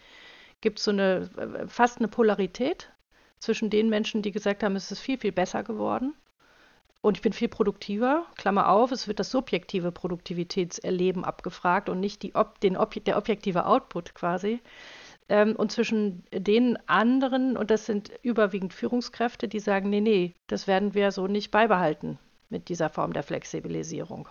gibt 0.61 0.79
es 0.79 0.85
so 0.85 0.91
eine 0.91 1.31
äh, 1.37 1.67
fast 1.67 1.99
eine 1.99 2.09
Polarität 2.09 2.91
zwischen 3.39 3.71
den 3.71 3.89
Menschen, 3.89 4.23
die 4.23 4.33
gesagt 4.33 4.63
haben, 4.63 4.77
es 4.77 4.91
ist 4.93 5.01
viel, 5.01 5.19
viel 5.19 5.33
besser 5.33 5.63
geworden 5.63 6.15
und 7.01 7.17
ich 7.17 7.23
bin 7.23 7.33
viel 7.33 7.49
produktiver. 7.49 8.27
Klammer 8.37 8.69
auf, 8.69 8.93
es 8.93 9.09
wird 9.09 9.21
das 9.21 9.31
subjektive 9.31 9.91
Produktivitätserleben 9.91 11.25
abgefragt 11.25 11.89
und 11.89 12.01
nicht 12.01 12.23
die, 12.23 12.35
den, 12.63 12.77
der 13.07 13.17
objektive 13.17 13.67
Output 13.67 14.15
quasi. 14.15 14.61
Ähm, 15.31 15.57
und 15.57 15.73
zwischen 15.73 16.25
den 16.33 16.79
anderen, 16.89 17.57
und 17.57 17.71
das 17.71 17.87
sind 17.87 18.11
überwiegend 18.23 18.75
Führungskräfte, 18.75 19.49
die 19.49 19.61
sagen, 19.61 19.89
nee, 19.89 20.01
nee, 20.01 20.35
das 20.47 20.67
werden 20.67 20.95
wir 20.95 21.11
so 21.13 21.27
nicht 21.27 21.51
beibehalten 21.51 22.19
mit 22.51 22.69
dieser 22.69 22.89
Form 22.89 23.13
der 23.13 23.23
Flexibilisierung. 23.23 24.29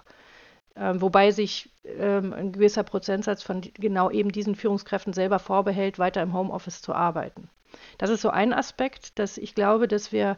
Ähm, 0.76 1.02
wobei 1.02 1.32
sich 1.32 1.70
ähm, 1.86 2.34
ein 2.34 2.52
gewisser 2.52 2.84
Prozentsatz 2.84 3.42
von 3.42 3.62
genau 3.62 4.12
eben 4.12 4.32
diesen 4.32 4.56
Führungskräften 4.56 5.14
selber 5.14 5.40
vorbehält, 5.40 5.98
weiter 5.98 6.22
im 6.22 6.34
Homeoffice 6.34 6.82
zu 6.82 6.94
arbeiten. 6.94 7.50
Das 7.98 8.10
ist 8.10 8.22
so 8.22 8.30
ein 8.30 8.54
Aspekt, 8.54 9.18
dass 9.20 9.38
ich 9.38 9.56
glaube, 9.56 9.88
dass 9.88 10.12
wir 10.12 10.38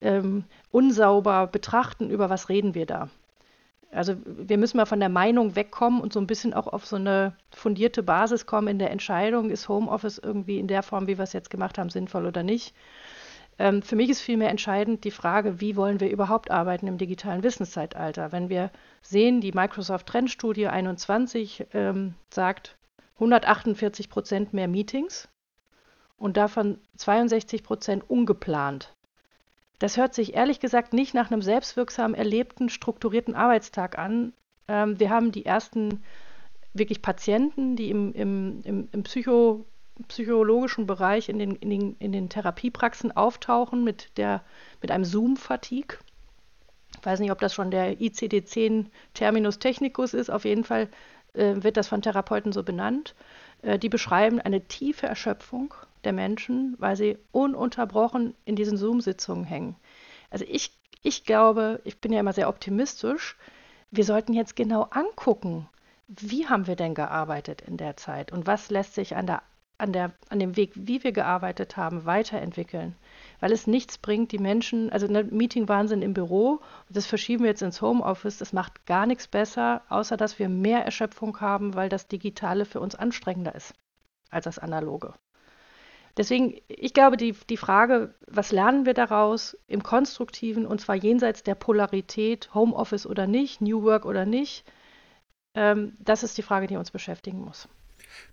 ähm, 0.00 0.44
unsauber 0.70 1.46
betrachten, 1.46 2.10
über 2.10 2.30
was 2.30 2.48
reden 2.48 2.74
wir 2.74 2.86
da. 2.86 3.08
Also 3.92 4.16
wir 4.24 4.58
müssen 4.58 4.76
mal 4.76 4.86
von 4.86 5.00
der 5.00 5.08
Meinung 5.08 5.54
wegkommen 5.54 6.00
und 6.00 6.12
so 6.12 6.20
ein 6.20 6.26
bisschen 6.26 6.52
auch 6.52 6.66
auf 6.66 6.84
so 6.84 6.96
eine 6.96 7.36
fundierte 7.50 8.02
Basis 8.02 8.44
kommen 8.44 8.68
in 8.68 8.78
der 8.78 8.90
Entscheidung, 8.90 9.50
ist 9.50 9.68
Homeoffice 9.68 10.18
irgendwie 10.18 10.58
in 10.58 10.66
der 10.66 10.82
Form, 10.82 11.06
wie 11.06 11.16
wir 11.16 11.22
es 11.22 11.32
jetzt 11.32 11.50
gemacht 11.50 11.78
haben, 11.78 11.90
sinnvoll 11.90 12.26
oder 12.26 12.42
nicht. 12.42 12.74
Ähm, 13.58 13.82
für 13.82 13.96
mich 13.96 14.10
ist 14.10 14.20
vielmehr 14.20 14.50
entscheidend 14.50 15.04
die 15.04 15.10
Frage, 15.10 15.60
wie 15.60 15.76
wollen 15.76 16.00
wir 16.00 16.10
überhaupt 16.10 16.50
arbeiten 16.50 16.86
im 16.86 16.98
digitalen 16.98 17.42
Wissenszeitalter. 17.42 18.32
Wenn 18.32 18.48
wir 18.48 18.70
sehen, 19.02 19.40
die 19.40 19.52
Microsoft 19.52 20.06
Trendstudie 20.06 20.66
21 20.66 21.66
ähm, 21.72 22.14
sagt 22.30 22.76
148 23.14 24.10
Prozent 24.10 24.52
mehr 24.52 24.68
Meetings 24.68 25.28
und 26.18 26.36
davon 26.36 26.78
62 26.96 27.62
Prozent 27.62 28.08
ungeplant. 28.08 28.94
Das 29.78 29.96
hört 29.96 30.14
sich 30.14 30.34
ehrlich 30.34 30.60
gesagt 30.60 30.92
nicht 30.92 31.14
nach 31.14 31.30
einem 31.30 31.42
selbstwirksam 31.42 32.14
erlebten, 32.14 32.68
strukturierten 32.68 33.34
Arbeitstag 33.34 33.98
an. 33.98 34.32
Ähm, 34.68 34.98
wir 34.98 35.10
haben 35.10 35.32
die 35.32 35.44
ersten 35.46 36.02
wirklich 36.72 37.02
Patienten, 37.02 37.76
die 37.76 37.90
im, 37.90 38.12
im, 38.12 38.60
im, 38.64 38.88
im 38.92 39.02
Psycho, 39.02 39.64
psychologischen 40.08 40.86
Bereich 40.86 41.28
in 41.28 41.38
den, 41.38 41.56
in, 41.56 41.70
den, 41.70 41.96
in 41.98 42.12
den 42.12 42.28
Therapiepraxen 42.28 43.16
auftauchen 43.16 43.84
mit, 43.84 44.16
der, 44.16 44.42
mit 44.80 44.90
einem 44.90 45.04
Zoom-Fatigue. 45.04 45.98
Ich 46.98 47.06
weiß 47.06 47.20
nicht, 47.20 47.30
ob 47.30 47.38
das 47.38 47.54
schon 47.54 47.70
der 47.70 48.00
ICD-10 48.00 48.86
Terminus 49.14 49.58
technicus 49.58 50.14
ist. 50.14 50.30
Auf 50.30 50.44
jeden 50.44 50.64
Fall 50.64 50.88
äh, 51.34 51.54
wird 51.56 51.76
das 51.76 51.88
von 51.88 52.02
Therapeuten 52.02 52.52
so 52.52 52.62
benannt. 52.62 53.14
Äh, 53.62 53.78
die 53.78 53.88
beschreiben 53.88 54.40
eine 54.40 54.62
tiefe 54.62 55.06
Erschöpfung 55.06 55.74
der 56.04 56.12
Menschen, 56.12 56.76
weil 56.78 56.96
sie 56.96 57.18
ununterbrochen 57.32 58.34
in 58.44 58.56
diesen 58.56 58.76
Zoom-Sitzungen 58.76 59.44
hängen. 59.44 59.76
Also 60.30 60.44
ich, 60.48 60.72
ich 61.02 61.24
glaube, 61.24 61.80
ich 61.84 62.00
bin 62.00 62.12
ja 62.12 62.20
immer 62.20 62.32
sehr 62.32 62.48
optimistisch, 62.48 63.36
wir 63.90 64.04
sollten 64.04 64.32
jetzt 64.32 64.56
genau 64.56 64.82
angucken, 64.90 65.68
wie 66.08 66.46
haben 66.46 66.66
wir 66.66 66.76
denn 66.76 66.94
gearbeitet 66.94 67.62
in 67.62 67.76
der 67.76 67.96
Zeit 67.96 68.32
und 68.32 68.46
was 68.46 68.70
lässt 68.70 68.94
sich 68.94 69.16
an, 69.16 69.26
der, 69.26 69.42
an, 69.78 69.92
der, 69.92 70.12
an 70.28 70.38
dem 70.38 70.56
Weg, 70.56 70.72
wie 70.74 71.04
wir 71.04 71.12
gearbeitet 71.12 71.76
haben, 71.76 72.06
weiterentwickeln. 72.06 72.96
Weil 73.40 73.52
es 73.52 73.66
nichts 73.66 73.98
bringt, 73.98 74.32
die 74.32 74.38
Menschen, 74.38 74.90
also 74.90 75.06
ein 75.06 75.28
Meeting-Wahnsinn 75.30 76.02
im 76.02 76.14
Büro, 76.14 76.60
das 76.88 77.06
verschieben 77.06 77.44
wir 77.44 77.50
jetzt 77.50 77.62
ins 77.62 77.82
Homeoffice, 77.82 78.38
das 78.38 78.52
macht 78.52 78.86
gar 78.86 79.06
nichts 79.06 79.26
besser, 79.26 79.82
außer 79.88 80.16
dass 80.16 80.38
wir 80.38 80.48
mehr 80.48 80.84
Erschöpfung 80.84 81.40
haben, 81.40 81.74
weil 81.74 81.88
das 81.88 82.08
Digitale 82.08 82.64
für 82.64 82.80
uns 82.80 82.94
anstrengender 82.94 83.54
ist 83.54 83.74
als 84.30 84.44
das 84.44 84.58
Analoge. 84.58 85.14
Deswegen, 86.16 86.58
ich 86.68 86.94
glaube, 86.94 87.18
die, 87.18 87.34
die 87.50 87.58
Frage, 87.58 88.14
was 88.26 88.50
lernen 88.50 88.86
wir 88.86 88.94
daraus 88.94 89.58
im 89.66 89.82
Konstruktiven, 89.82 90.66
und 90.66 90.80
zwar 90.80 90.94
jenseits 90.94 91.42
der 91.42 91.54
Polarität, 91.54 92.54
Homeoffice 92.54 93.06
oder 93.06 93.26
nicht, 93.26 93.60
New 93.60 93.82
Work 93.82 94.06
oder 94.06 94.24
nicht, 94.24 94.64
ähm, 95.54 95.94
das 95.98 96.22
ist 96.22 96.38
die 96.38 96.42
Frage, 96.42 96.66
die 96.66 96.76
uns 96.76 96.90
beschäftigen 96.90 97.40
muss. 97.40 97.68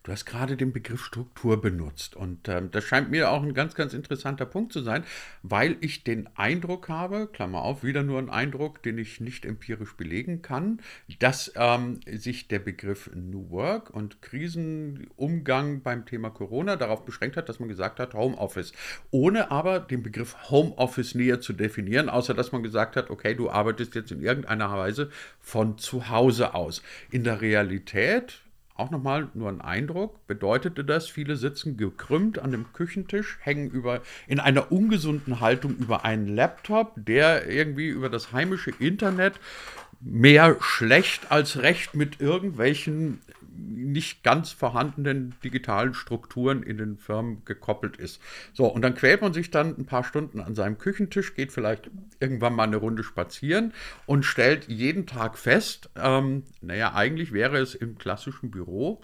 Du 0.03 0.11
hast 0.11 0.25
gerade 0.25 0.57
den 0.57 0.73
Begriff 0.73 1.03
Struktur 1.03 1.61
benutzt 1.61 2.15
und 2.15 2.49
ähm, 2.49 2.71
das 2.71 2.83
scheint 2.83 3.09
mir 3.09 3.31
auch 3.31 3.41
ein 3.41 3.53
ganz, 3.53 3.73
ganz 3.73 3.93
interessanter 3.93 4.45
Punkt 4.45 4.73
zu 4.73 4.81
sein, 4.81 5.03
weil 5.43 5.77
ich 5.79 6.03
den 6.03 6.27
Eindruck 6.35 6.89
habe, 6.89 7.27
Klammer 7.31 7.61
auf, 7.61 7.83
wieder 7.83 8.03
nur 8.03 8.19
ein 8.19 8.29
Eindruck, 8.29 8.83
den 8.83 8.97
ich 8.97 9.21
nicht 9.21 9.45
empirisch 9.45 9.95
belegen 9.95 10.41
kann, 10.41 10.81
dass 11.19 11.53
ähm, 11.55 12.01
sich 12.05 12.49
der 12.49 12.59
Begriff 12.59 13.09
New 13.15 13.49
Work 13.49 13.91
und 13.91 14.21
Krisenumgang 14.21 15.81
beim 15.81 16.05
Thema 16.05 16.29
Corona 16.29 16.75
darauf 16.75 17.05
beschränkt 17.05 17.37
hat, 17.37 17.47
dass 17.47 17.59
man 17.59 17.69
gesagt 17.69 17.99
hat 17.99 18.13
Homeoffice, 18.13 18.73
ohne 19.11 19.51
aber 19.51 19.79
den 19.79 20.03
Begriff 20.03 20.35
Homeoffice 20.49 21.15
näher 21.15 21.39
zu 21.39 21.53
definieren, 21.53 22.09
außer 22.09 22.33
dass 22.33 22.51
man 22.51 22.63
gesagt 22.63 22.95
hat, 22.95 23.09
okay, 23.09 23.35
du 23.35 23.49
arbeitest 23.49 23.95
jetzt 23.95 24.11
in 24.11 24.21
irgendeiner 24.21 24.69
Weise 24.71 25.09
von 25.39 25.77
zu 25.77 26.09
Hause 26.09 26.53
aus. 26.53 26.81
In 27.09 27.23
der 27.23 27.41
Realität 27.41 28.42
auch 28.75 28.89
nochmal 28.89 29.29
nur 29.33 29.49
ein 29.49 29.61
Eindruck, 29.61 30.25
bedeutete 30.27 30.83
das, 30.83 31.07
viele 31.07 31.35
sitzen 31.35 31.77
gekrümmt 31.77 32.39
an 32.39 32.51
dem 32.51 32.73
Küchentisch, 32.73 33.37
hängen 33.41 33.69
über, 33.69 34.01
in 34.27 34.39
einer 34.39 34.71
ungesunden 34.71 35.39
Haltung 35.39 35.75
über 35.77 36.05
einen 36.05 36.27
Laptop, 36.27 36.93
der 36.95 37.49
irgendwie 37.49 37.87
über 37.87 38.09
das 38.09 38.31
heimische 38.31 38.71
Internet 38.79 39.35
mehr 39.99 40.57
schlecht 40.59 41.31
als 41.31 41.61
recht 41.61 41.95
mit 41.95 42.19
irgendwelchen 42.19 43.21
nicht 43.67 44.23
ganz 44.23 44.51
vorhandenen 44.51 45.35
digitalen 45.43 45.93
Strukturen 45.93 46.63
in 46.63 46.77
den 46.77 46.97
Firmen 46.97 47.43
gekoppelt 47.45 47.97
ist. 47.97 48.21
So, 48.53 48.65
und 48.65 48.81
dann 48.81 48.95
quält 48.95 49.21
man 49.21 49.33
sich 49.33 49.51
dann 49.51 49.77
ein 49.77 49.85
paar 49.85 50.03
Stunden 50.03 50.39
an 50.39 50.55
seinem 50.55 50.77
Küchentisch, 50.77 51.33
geht 51.33 51.51
vielleicht 51.51 51.89
irgendwann 52.19 52.53
mal 52.53 52.63
eine 52.63 52.77
Runde 52.77 53.03
spazieren 53.03 53.73
und 54.05 54.23
stellt 54.23 54.67
jeden 54.67 55.05
Tag 55.05 55.37
fest, 55.37 55.89
ähm, 55.95 56.43
naja, 56.61 56.93
eigentlich 56.93 57.31
wäre 57.31 57.57
es 57.57 57.75
im 57.75 57.97
klassischen 57.97 58.51
Büro 58.51 59.01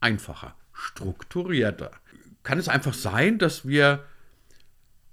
einfacher, 0.00 0.56
strukturierter. 0.72 1.90
Kann 2.42 2.58
es 2.58 2.68
einfach 2.68 2.94
sein, 2.94 3.38
dass 3.38 3.66
wir 3.68 4.04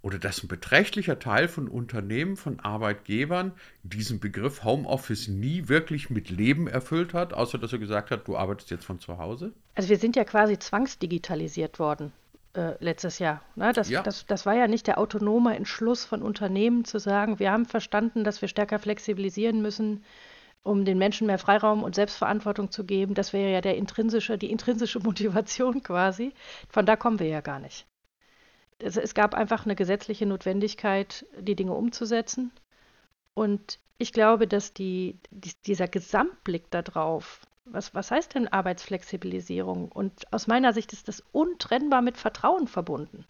oder 0.07 0.19
dass 0.19 0.41
ein 0.41 0.47
beträchtlicher 0.47 1.19
Teil 1.19 1.49
von 1.49 1.67
Unternehmen, 1.67 2.37
von 2.37 2.61
Arbeitgebern 2.61 3.51
diesen 3.83 4.21
Begriff 4.21 4.63
Homeoffice 4.63 5.27
nie 5.27 5.67
wirklich 5.67 6.09
mit 6.09 6.29
Leben 6.29 6.69
erfüllt 6.69 7.13
hat, 7.13 7.33
außer 7.33 7.57
dass 7.57 7.73
er 7.73 7.79
gesagt 7.79 8.09
hat, 8.09 8.25
du 8.25 8.37
arbeitest 8.37 8.71
jetzt 8.71 8.85
von 8.85 9.01
zu 9.01 9.17
Hause? 9.17 9.51
Also 9.75 9.89
wir 9.89 9.97
sind 9.97 10.15
ja 10.15 10.23
quasi 10.23 10.57
zwangsdigitalisiert 10.57 11.77
worden 11.77 12.13
äh, 12.53 12.75
letztes 12.79 13.19
Jahr. 13.19 13.41
Ne? 13.55 13.73
Das, 13.73 13.89
ja. 13.89 14.01
das, 14.01 14.25
das 14.25 14.45
war 14.45 14.55
ja 14.55 14.69
nicht 14.69 14.87
der 14.87 14.97
autonome 14.97 15.57
Entschluss 15.57 16.05
von 16.05 16.21
Unternehmen 16.21 16.85
zu 16.85 16.99
sagen, 16.99 17.39
wir 17.39 17.51
haben 17.51 17.65
verstanden, 17.65 18.23
dass 18.23 18.41
wir 18.41 18.47
stärker 18.47 18.79
flexibilisieren 18.79 19.61
müssen, 19.61 20.05
um 20.63 20.85
den 20.85 20.97
Menschen 20.97 21.27
mehr 21.27 21.37
Freiraum 21.37 21.83
und 21.83 21.95
Selbstverantwortung 21.95 22.71
zu 22.71 22.85
geben. 22.85 23.13
Das 23.13 23.33
wäre 23.33 23.51
ja 23.51 23.59
der 23.59 23.75
intrinsische, 23.75 24.37
die 24.37 24.51
intrinsische 24.51 24.99
Motivation 25.03 25.83
quasi. 25.83 26.31
Von 26.69 26.85
da 26.85 26.95
kommen 26.95 27.19
wir 27.19 27.27
ja 27.27 27.41
gar 27.41 27.59
nicht 27.59 27.85
es, 28.79 28.97
es 28.97 29.13
gab 29.13 29.33
einfach 29.33 29.65
eine 29.65 29.75
gesetzliche 29.75 30.25
Notwendigkeit, 30.25 31.25
die 31.39 31.55
Dinge 31.55 31.73
umzusetzen. 31.73 32.51
Und 33.33 33.79
ich 33.97 34.13
glaube, 34.13 34.47
dass 34.47 34.73
die, 34.73 35.17
die, 35.31 35.53
dieser 35.65 35.87
Gesamtblick 35.87 36.69
darauf, 36.71 37.41
was, 37.65 37.93
was 37.93 38.11
heißt 38.11 38.35
denn 38.35 38.47
Arbeitsflexibilisierung? 38.47 39.91
Und 39.91 40.31
aus 40.31 40.47
meiner 40.47 40.73
Sicht 40.73 40.93
ist 40.93 41.07
das 41.07 41.23
untrennbar 41.31 42.01
mit 42.01 42.17
Vertrauen 42.17 42.67
verbunden. 42.67 43.25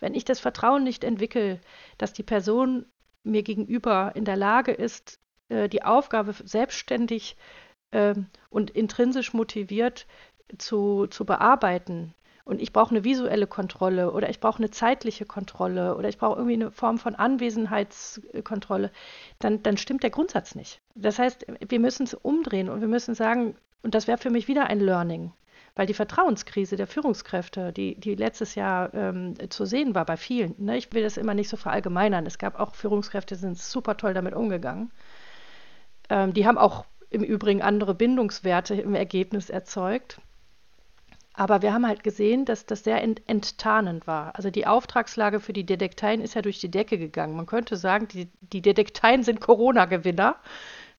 Wenn 0.00 0.14
ich 0.14 0.24
das 0.24 0.40
Vertrauen 0.40 0.84
nicht 0.84 1.04
entwickle, 1.04 1.60
dass 1.98 2.12
die 2.12 2.22
Person 2.22 2.86
mir 3.24 3.42
gegenüber 3.42 4.12
in 4.14 4.24
der 4.24 4.36
Lage 4.36 4.72
ist, 4.72 5.18
äh, 5.48 5.68
die 5.68 5.82
Aufgabe 5.82 6.32
selbstständig 6.32 7.36
äh, 7.90 8.14
und 8.48 8.70
intrinsisch 8.70 9.32
motiviert 9.34 10.06
zu, 10.56 11.06
zu 11.08 11.24
bearbeiten, 11.24 12.14
und 12.48 12.62
ich 12.62 12.72
brauche 12.72 12.92
eine 12.92 13.04
visuelle 13.04 13.46
Kontrolle 13.46 14.10
oder 14.10 14.30
ich 14.30 14.40
brauche 14.40 14.56
eine 14.58 14.70
zeitliche 14.70 15.26
Kontrolle 15.26 15.94
oder 15.96 16.08
ich 16.08 16.16
brauche 16.16 16.36
irgendwie 16.36 16.54
eine 16.54 16.70
Form 16.70 16.96
von 16.96 17.14
Anwesenheitskontrolle, 17.14 18.90
dann, 19.38 19.62
dann 19.62 19.76
stimmt 19.76 20.02
der 20.02 20.08
Grundsatz 20.08 20.54
nicht. 20.54 20.80
Das 20.94 21.18
heißt, 21.18 21.44
wir 21.68 21.78
müssen 21.78 22.04
es 22.04 22.14
umdrehen 22.14 22.70
und 22.70 22.80
wir 22.80 22.88
müssen 22.88 23.14
sagen, 23.14 23.54
und 23.82 23.94
das 23.94 24.06
wäre 24.06 24.16
für 24.16 24.30
mich 24.30 24.48
wieder 24.48 24.66
ein 24.66 24.80
Learning, 24.80 25.30
weil 25.76 25.84
die 25.84 25.92
Vertrauenskrise 25.92 26.76
der 26.76 26.86
Führungskräfte, 26.86 27.70
die, 27.70 28.00
die 28.00 28.14
letztes 28.14 28.54
Jahr 28.54 28.94
ähm, 28.94 29.34
zu 29.50 29.66
sehen 29.66 29.94
war 29.94 30.06
bei 30.06 30.16
vielen, 30.16 30.54
ne, 30.56 30.78
ich 30.78 30.90
will 30.94 31.02
das 31.02 31.18
immer 31.18 31.34
nicht 31.34 31.50
so 31.50 31.58
verallgemeinern, 31.58 32.24
es 32.24 32.38
gab 32.38 32.58
auch 32.58 32.74
Führungskräfte, 32.74 33.34
die 33.34 33.42
sind 33.42 33.58
super 33.58 33.98
toll 33.98 34.14
damit 34.14 34.34
umgegangen. 34.34 34.90
Ähm, 36.08 36.32
die 36.32 36.46
haben 36.46 36.56
auch 36.56 36.86
im 37.10 37.22
Übrigen 37.22 37.60
andere 37.60 37.94
Bindungswerte 37.94 38.74
im 38.74 38.94
Ergebnis 38.94 39.50
erzeugt. 39.50 40.22
Aber 41.38 41.62
wir 41.62 41.72
haben 41.72 41.86
halt 41.86 42.02
gesehen, 42.02 42.44
dass 42.46 42.66
das 42.66 42.82
sehr 42.82 43.00
ent 43.00 43.22
enttarnend 43.28 44.08
war. 44.08 44.34
Also 44.34 44.50
die 44.50 44.66
Auftragslage 44.66 45.38
für 45.38 45.52
die 45.52 45.64
Detekteien 45.64 46.20
ist 46.20 46.34
ja 46.34 46.42
durch 46.42 46.58
die 46.58 46.68
Decke 46.68 46.98
gegangen. 46.98 47.36
Man 47.36 47.46
könnte 47.46 47.76
sagen, 47.76 48.08
die, 48.08 48.28
die 48.40 48.60
Detekteien 48.60 49.22
sind 49.22 49.40
Corona-Gewinner, 49.40 50.34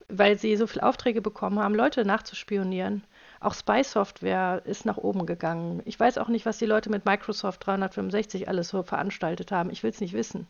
weil 0.07 0.39
sie 0.39 0.55
so 0.55 0.65
viele 0.65 0.83
Aufträge 0.83 1.21
bekommen 1.21 1.59
haben, 1.59 1.75
Leute 1.75 2.05
nachzuspionieren. 2.05 3.03
Auch 3.41 3.53
Spy-Software 3.53 4.61
ist 4.63 4.85
nach 4.85 4.95
oben 4.95 5.25
gegangen. 5.25 5.81
Ich 5.83 5.99
weiß 5.99 6.17
auch 6.17 6.29
nicht, 6.29 6.45
was 6.45 6.57
die 6.57 6.65
Leute 6.65 6.89
mit 6.89 7.05
Microsoft 7.05 7.65
365 7.65 8.47
alles 8.47 8.69
so 8.69 8.81
veranstaltet 8.81 9.51
haben. 9.51 9.69
Ich 9.71 9.83
will 9.83 9.89
es 9.91 9.99
nicht 9.99 10.13
wissen. 10.13 10.47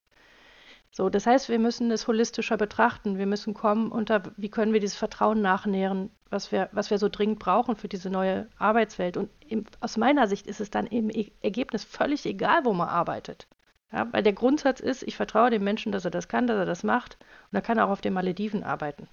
So, 0.91 1.09
das 1.09 1.27
heißt, 1.27 1.49
wir 1.49 1.59
müssen 1.59 1.91
es 1.91 2.07
holistischer 2.07 2.57
betrachten. 2.57 3.17
Wir 3.17 3.27
müssen 3.27 3.53
kommen 3.53 3.91
unter, 3.91 4.23
wie 4.37 4.49
können 4.49 4.73
wir 4.73 4.79
dieses 4.79 4.97
Vertrauen 4.97 5.41
nachnähren, 5.41 6.09
was 6.29 6.51
wir, 6.51 6.69
was 6.71 6.89
wir 6.89 6.97
so 6.97 7.09
dringend 7.09 7.39
brauchen 7.39 7.75
für 7.75 7.87
diese 7.87 8.09
neue 8.09 8.47
Arbeitswelt. 8.57 9.15
Und 9.15 9.29
im, 9.47 9.65
aus 9.81 9.97
meiner 9.97 10.27
Sicht 10.27 10.47
ist 10.47 10.61
es 10.61 10.71
dann 10.71 10.87
im 10.87 11.09
e 11.09 11.31
Ergebnis 11.41 11.83
völlig 11.83 12.25
egal, 12.25 12.65
wo 12.65 12.73
man 12.73 12.89
arbeitet. 12.89 13.47
Ja, 13.91 14.07
weil 14.11 14.23
der 14.23 14.33
Grundsatz 14.33 14.79
ist, 14.79 15.03
ich 15.03 15.15
vertraue 15.15 15.49
dem 15.49 15.63
Menschen, 15.63 15.91
dass 15.91 16.05
er 16.05 16.11
das 16.11 16.27
kann, 16.27 16.47
dass 16.47 16.57
er 16.57 16.65
das 16.65 16.83
macht. 16.83 17.17
Und 17.51 17.55
er 17.55 17.61
kann 17.61 17.79
auch 17.79 17.89
auf 17.89 18.01
den 18.01 18.13
Malediven 18.13 18.63
arbeiten. 18.63 19.07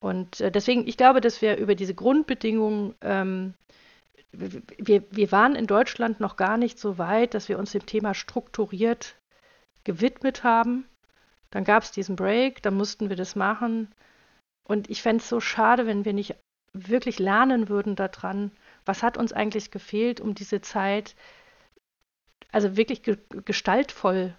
Und 0.00 0.40
äh, 0.40 0.50
deswegen, 0.50 0.86
ich 0.86 0.96
glaube, 0.96 1.20
dass 1.20 1.42
wir 1.42 1.56
über 1.56 1.74
diese 1.74 1.94
Grundbedingungen, 1.94 2.94
ähm, 3.00 3.54
wir, 4.32 5.04
wir 5.10 5.32
waren 5.32 5.54
in 5.56 5.66
Deutschland 5.66 6.20
noch 6.20 6.36
gar 6.36 6.58
nicht 6.58 6.78
so 6.78 6.98
weit, 6.98 7.34
dass 7.34 7.48
wir 7.48 7.58
uns 7.58 7.72
dem 7.72 7.86
Thema 7.86 8.14
strukturiert 8.14 9.16
gewidmet 9.84 10.44
haben. 10.44 10.88
Dann 11.50 11.64
gab 11.64 11.82
es 11.82 11.92
diesen 11.92 12.16
Break, 12.16 12.62
dann 12.62 12.76
mussten 12.76 13.08
wir 13.08 13.16
das 13.16 13.36
machen. 13.36 13.94
Und 14.64 14.90
ich 14.90 15.02
fände 15.02 15.22
es 15.22 15.28
so 15.28 15.40
schade, 15.40 15.86
wenn 15.86 16.04
wir 16.04 16.12
nicht 16.12 16.34
wirklich 16.72 17.18
lernen 17.18 17.68
würden 17.68 17.94
daran, 17.94 18.50
was 18.84 19.02
hat 19.02 19.16
uns 19.16 19.32
eigentlich 19.32 19.70
gefehlt, 19.70 20.20
um 20.20 20.34
diese 20.34 20.60
Zeit, 20.60 21.14
also 22.50 22.76
wirklich 22.76 23.02
ge 23.02 23.18
gestaltvoll 23.44 24.34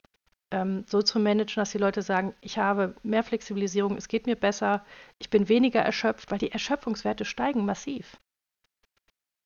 ähm, 0.52 0.84
so 0.88 1.02
zu 1.02 1.20
managen, 1.20 1.62
dass 1.62 1.72
die 1.72 1.78
Leute 1.78 2.02
sagen, 2.02 2.36
ich 2.42 2.58
habe 2.58 2.96
mehr 3.04 3.24
Flexibilisierung, 3.24 3.98
es 3.98 4.08
geht 4.08 4.28
mir 4.28 4.36
besser, 4.36 4.86
ich 5.20 5.30
bin 5.30 5.50
weniger 5.50 5.82
erschöpft, 5.82 6.32
weil 6.32 6.40
die 6.40 6.52
Erschöpfungswerte 6.52 7.26
steigen 7.26 7.66
massiv. 7.66 8.18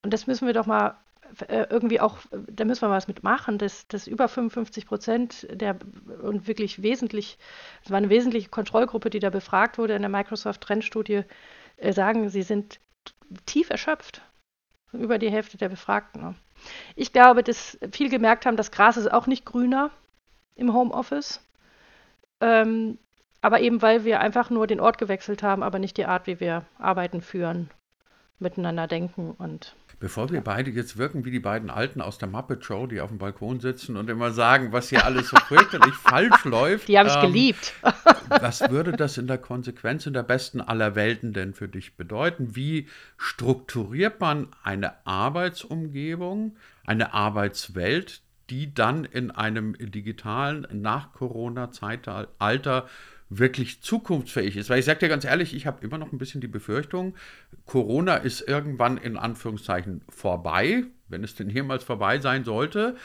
Und 0.04 0.14
das 0.14 0.28
müssen 0.28 0.48
wir 0.48 0.54
doch 0.54 0.66
mal 0.66 0.98
irgendwie 1.48 2.00
auch, 2.00 2.18
da 2.32 2.66
müssen 2.66 2.82
wir 2.82 2.90
was 2.90 3.08
mitmachen, 3.08 3.58
dass, 3.58 3.88
dass 3.88 4.08
über 4.08 4.28
55 4.28 4.86
Prozent 4.86 5.48
der 5.52 5.78
und 6.22 6.48
wirklich 6.48 6.82
wesentlich, 6.82 7.38
es 7.84 7.92
war 7.92 7.98
eine 7.98 8.10
wesentliche 8.10 8.50
Kontrollgruppe, 8.50 9.10
die 9.10 9.20
da 9.20 9.30
befragt 9.30 9.78
wurde 9.78 9.94
in 9.94 10.02
der 10.02 10.10
Microsoft-Trendstudie, 10.10 11.24
äh, 11.78 11.94
sagen, 11.94 12.30
sie 12.30 12.42
sind 12.42 12.80
tief 13.46 13.70
erschöpft. 13.70 14.22
Über 14.92 15.20
die 15.20 15.30
Hälfte 15.30 15.58
der 15.58 15.70
Befragten. 15.70 16.20
Ne? 16.20 16.36
Ich 16.96 17.14
glaube, 17.14 17.44
dass 17.44 17.78
viele 17.92 18.10
gemerkt 18.10 18.48
haben, 18.48 18.58
das 18.58 18.72
Gras 18.72 18.98
ist 18.98 19.12
auch 19.12 19.28
nicht 19.28 19.46
grüner 19.46 19.92
im 20.56 20.74
Homeoffice. 20.74 21.42
Ähm, 22.42 22.98
aber 23.42 23.62
eben 23.62 23.82
weil 23.82 24.04
wir 24.04 24.20
einfach 24.20 24.50
nur 24.50 24.68
den 24.68 24.80
Ort 24.80 24.98
gewechselt 24.98 25.44
haben, 25.44 25.64
aber 25.64 25.80
nicht 25.80 25.98
die 25.98 26.06
Art, 26.06 26.28
wie 26.28 26.40
wir 26.40 26.66
arbeiten, 26.78 27.22
führen, 27.22 27.70
miteinander 28.40 28.88
denken 28.88 29.32
und 29.32 29.76
Bevor 30.00 30.30
wir 30.30 30.40
beide 30.40 30.72
jetzt 30.72 30.98
wirken 30.98 31.26
wie 31.26 31.32
die 31.32 31.42
beiden 31.42 31.70
Alten 31.70 32.00
aus 32.00 32.18
der 32.18 32.30
Muppet 32.30 32.64
Show, 32.64 32.88
die 32.88 33.02
auf 33.02 33.10
dem 33.10 33.18
Balkon 33.18 33.60
sitzen 33.60 33.98
und 33.98 34.10
immer 34.10 34.32
sagen, 34.32 34.72
was 34.72 34.88
hier 34.88 35.06
alles 35.06 35.28
so 35.28 35.36
fürchterlich 35.38 35.94
falsch 35.96 36.46
läuft. 36.46 36.88
Die 36.88 36.98
habe 36.98 37.10
ich 37.10 37.16
ähm, 37.16 37.22
geliebt. 37.22 37.74
was 38.30 38.62
würde 38.70 38.94
das 38.94 39.18
in 39.18 39.28
der 39.28 39.40
Konsequenz 39.40 40.06
in 40.06 40.14
der 40.14 40.24
besten 40.24 40.62
aller 40.62 40.96
Welten 40.96 41.34
denn 41.34 41.54
für 41.54 41.68
dich 41.68 41.98
bedeuten? 41.98 42.56
Wie 42.56 42.88
strukturiert 43.18 44.22
man 44.22 44.48
eine 44.64 45.06
Arbeitsumgebung, 45.06 46.56
eine 46.86 47.14
Arbeitswelt, 47.14 48.22
die 48.50 48.74
dann 48.74 49.04
in 49.04 49.32
einem 49.32 49.76
digitalen 49.78 50.66
Nach-Corona-Zeitalter 50.72 52.88
wirklich 53.30 53.82
zukunftsfähig 53.82 54.58
ist. 54.58 54.70
Weil 54.70 54.80
ich 54.80 54.86
sage 54.86 55.00
dir 55.00 55.10
ganz 55.10 55.24
ehrlich, 55.24 55.54
ich 55.56 55.68
habe 55.68 55.84
immer 55.86 55.98
noch 55.98 56.12
ein 56.12 56.18
bisschen 56.18 56.42
die 56.42 56.48
Befürchtung, 56.48 57.16
Corona 57.66 58.16
ist 58.16 58.42
irgendwann 58.42 58.98
in 58.98 59.18
Anführungszeichen 59.18 60.02
vorbei, 60.10 60.84
wenn 61.08 61.24
es 61.24 61.36
denn 61.36 61.50
jemals 61.50 61.84
vorbei 61.84 62.20
sein 62.20 62.44
sollte. 62.44 62.96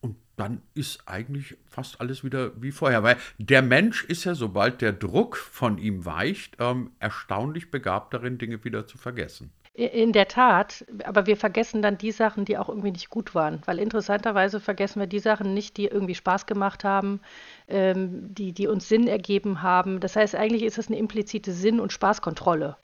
Und 0.00 0.16
dann 0.36 0.62
ist 0.74 1.02
eigentlich 1.06 1.56
fast 1.66 2.00
alles 2.00 2.24
wieder 2.24 2.52
wie 2.60 2.72
vorher. 2.72 3.02
Weil 3.02 3.16
der 3.38 3.62
Mensch 3.62 4.04
ist 4.04 4.24
ja, 4.24 4.34
sobald 4.34 4.80
der 4.80 4.92
Druck 4.92 5.36
von 5.36 5.78
ihm 5.78 6.04
weicht, 6.04 6.56
ähm, 6.58 6.90
erstaunlich 6.98 7.70
begabt 7.70 8.14
darin, 8.14 8.38
Dinge 8.38 8.64
wieder 8.64 8.86
zu 8.86 8.98
vergessen. 8.98 9.52
In 9.72 10.12
der 10.12 10.26
Tat, 10.26 10.84
aber 11.04 11.26
wir 11.26 11.36
vergessen 11.36 11.80
dann 11.80 11.96
die 11.96 12.10
Sachen, 12.10 12.44
die 12.44 12.58
auch 12.58 12.68
irgendwie 12.68 12.90
nicht 12.90 13.08
gut 13.08 13.36
waren, 13.36 13.62
weil 13.66 13.78
interessanterweise 13.78 14.58
vergessen 14.58 14.98
wir 14.98 15.06
die 15.06 15.20
Sachen 15.20 15.54
nicht, 15.54 15.76
die 15.76 15.86
irgendwie 15.86 16.16
Spaß 16.16 16.46
gemacht 16.46 16.82
haben, 16.82 17.20
ähm, 17.68 18.34
die, 18.34 18.52
die 18.52 18.66
uns 18.66 18.88
Sinn 18.88 19.06
ergeben 19.06 19.62
haben. 19.62 20.00
Das 20.00 20.16
heißt, 20.16 20.34
eigentlich 20.34 20.64
ist 20.64 20.78
es 20.78 20.88
eine 20.88 20.98
implizite 20.98 21.52
Sinn- 21.52 21.78
und 21.78 21.92
Spaßkontrolle, 21.92 22.76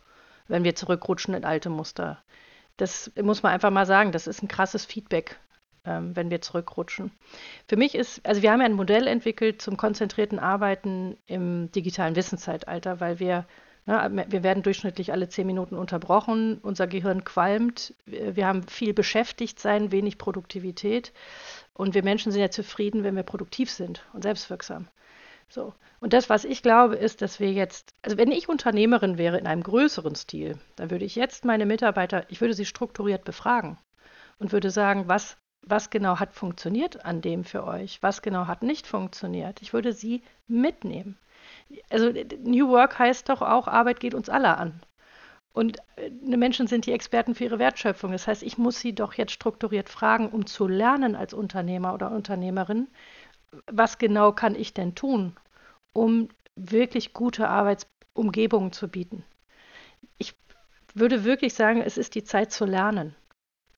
wenn 0.46 0.62
wir 0.62 0.76
zurückrutschen 0.76 1.34
in 1.34 1.44
alte 1.44 1.70
Muster. 1.70 2.22
Das 2.76 3.10
muss 3.20 3.42
man 3.42 3.52
einfach 3.52 3.70
mal 3.70 3.86
sagen, 3.86 4.12
das 4.12 4.28
ist 4.28 4.42
ein 4.44 4.48
krasses 4.48 4.84
Feedback, 4.84 5.40
ähm, 5.84 6.14
wenn 6.14 6.30
wir 6.30 6.40
zurückrutschen. 6.40 7.10
Für 7.68 7.76
mich 7.76 7.96
ist, 7.96 8.24
also 8.24 8.42
wir 8.42 8.52
haben 8.52 8.60
ja 8.60 8.66
ein 8.66 8.72
Modell 8.74 9.08
entwickelt 9.08 9.60
zum 9.60 9.76
konzentrierten 9.76 10.38
Arbeiten 10.38 11.16
im 11.26 11.70
digitalen 11.72 12.14
Wissenszeitalter, 12.14 13.00
weil 13.00 13.18
wir 13.18 13.44
Ne, 13.86 14.24
wir 14.28 14.42
werden 14.42 14.64
durchschnittlich 14.64 15.12
alle 15.12 15.28
zehn 15.28 15.46
Minuten 15.46 15.76
unterbrochen, 15.76 16.58
unser 16.58 16.88
Gehirn 16.88 17.22
qualmt, 17.22 17.94
wir 18.04 18.44
haben 18.44 18.64
viel 18.64 18.92
beschäftigt 18.92 19.60
sein, 19.60 19.92
wenig 19.92 20.18
Produktivität 20.18 21.12
und 21.72 21.94
wir 21.94 22.02
Menschen 22.02 22.32
sind 22.32 22.40
ja 22.40 22.50
zufrieden, 22.50 23.04
wenn 23.04 23.14
wir 23.14 23.22
produktiv 23.22 23.70
sind 23.70 24.04
und 24.12 24.24
selbstwirksam. 24.24 24.88
So. 25.48 25.72
Und 26.00 26.12
das, 26.12 26.28
was 26.28 26.44
ich 26.44 26.62
glaube, 26.62 26.96
ist, 26.96 27.22
dass 27.22 27.38
wir 27.38 27.52
jetzt, 27.52 27.90
also 28.02 28.18
wenn 28.18 28.32
ich 28.32 28.48
Unternehmerin 28.48 29.18
wäre 29.18 29.38
in 29.38 29.46
einem 29.46 29.62
größeren 29.62 30.16
Stil, 30.16 30.58
dann 30.74 30.90
würde 30.90 31.04
ich 31.04 31.14
jetzt 31.14 31.44
meine 31.44 31.64
Mitarbeiter, 31.64 32.24
ich 32.28 32.40
würde 32.40 32.54
sie 32.54 32.64
strukturiert 32.66 33.24
befragen 33.24 33.78
und 34.38 34.50
würde 34.50 34.70
sagen, 34.70 35.04
was, 35.06 35.36
was 35.62 35.90
genau 35.90 36.18
hat 36.18 36.34
funktioniert 36.34 37.04
an 37.04 37.20
dem 37.20 37.44
für 37.44 37.64
euch, 37.64 38.02
was 38.02 38.20
genau 38.20 38.48
hat 38.48 38.64
nicht 38.64 38.88
funktioniert. 38.88 39.62
Ich 39.62 39.72
würde 39.72 39.92
sie 39.92 40.22
mitnehmen 40.48 41.16
also 41.90 42.12
New 42.42 42.68
Work 42.68 42.98
heißt 42.98 43.28
doch 43.28 43.42
auch, 43.42 43.68
Arbeit 43.68 44.00
geht 44.00 44.14
uns 44.14 44.28
alle 44.28 44.56
an. 44.56 44.80
Und 45.52 45.78
äh, 45.96 46.10
Menschen 46.10 46.66
sind 46.66 46.86
die 46.86 46.92
Experten 46.92 47.34
für 47.34 47.44
ihre 47.44 47.58
Wertschöpfung. 47.58 48.12
Das 48.12 48.26
heißt, 48.26 48.42
ich 48.42 48.58
muss 48.58 48.78
sie 48.78 48.94
doch 48.94 49.14
jetzt 49.14 49.32
strukturiert 49.32 49.88
fragen, 49.88 50.28
um 50.28 50.46
zu 50.46 50.68
lernen 50.68 51.16
als 51.16 51.32
Unternehmer 51.32 51.94
oder 51.94 52.10
Unternehmerin, 52.10 52.88
was 53.66 53.96
genau 53.98 54.32
kann 54.32 54.54
ich 54.54 54.74
denn 54.74 54.94
tun, 54.94 55.34
um 55.94 56.28
wirklich 56.56 57.14
gute 57.14 57.48
Arbeitsumgebungen 57.48 58.72
zu 58.72 58.88
bieten. 58.88 59.24
Ich 60.18 60.34
würde 60.94 61.24
wirklich 61.24 61.54
sagen, 61.54 61.80
es 61.80 61.96
ist 61.96 62.14
die 62.14 62.24
Zeit 62.24 62.52
zu 62.52 62.66
lernen, 62.66 63.14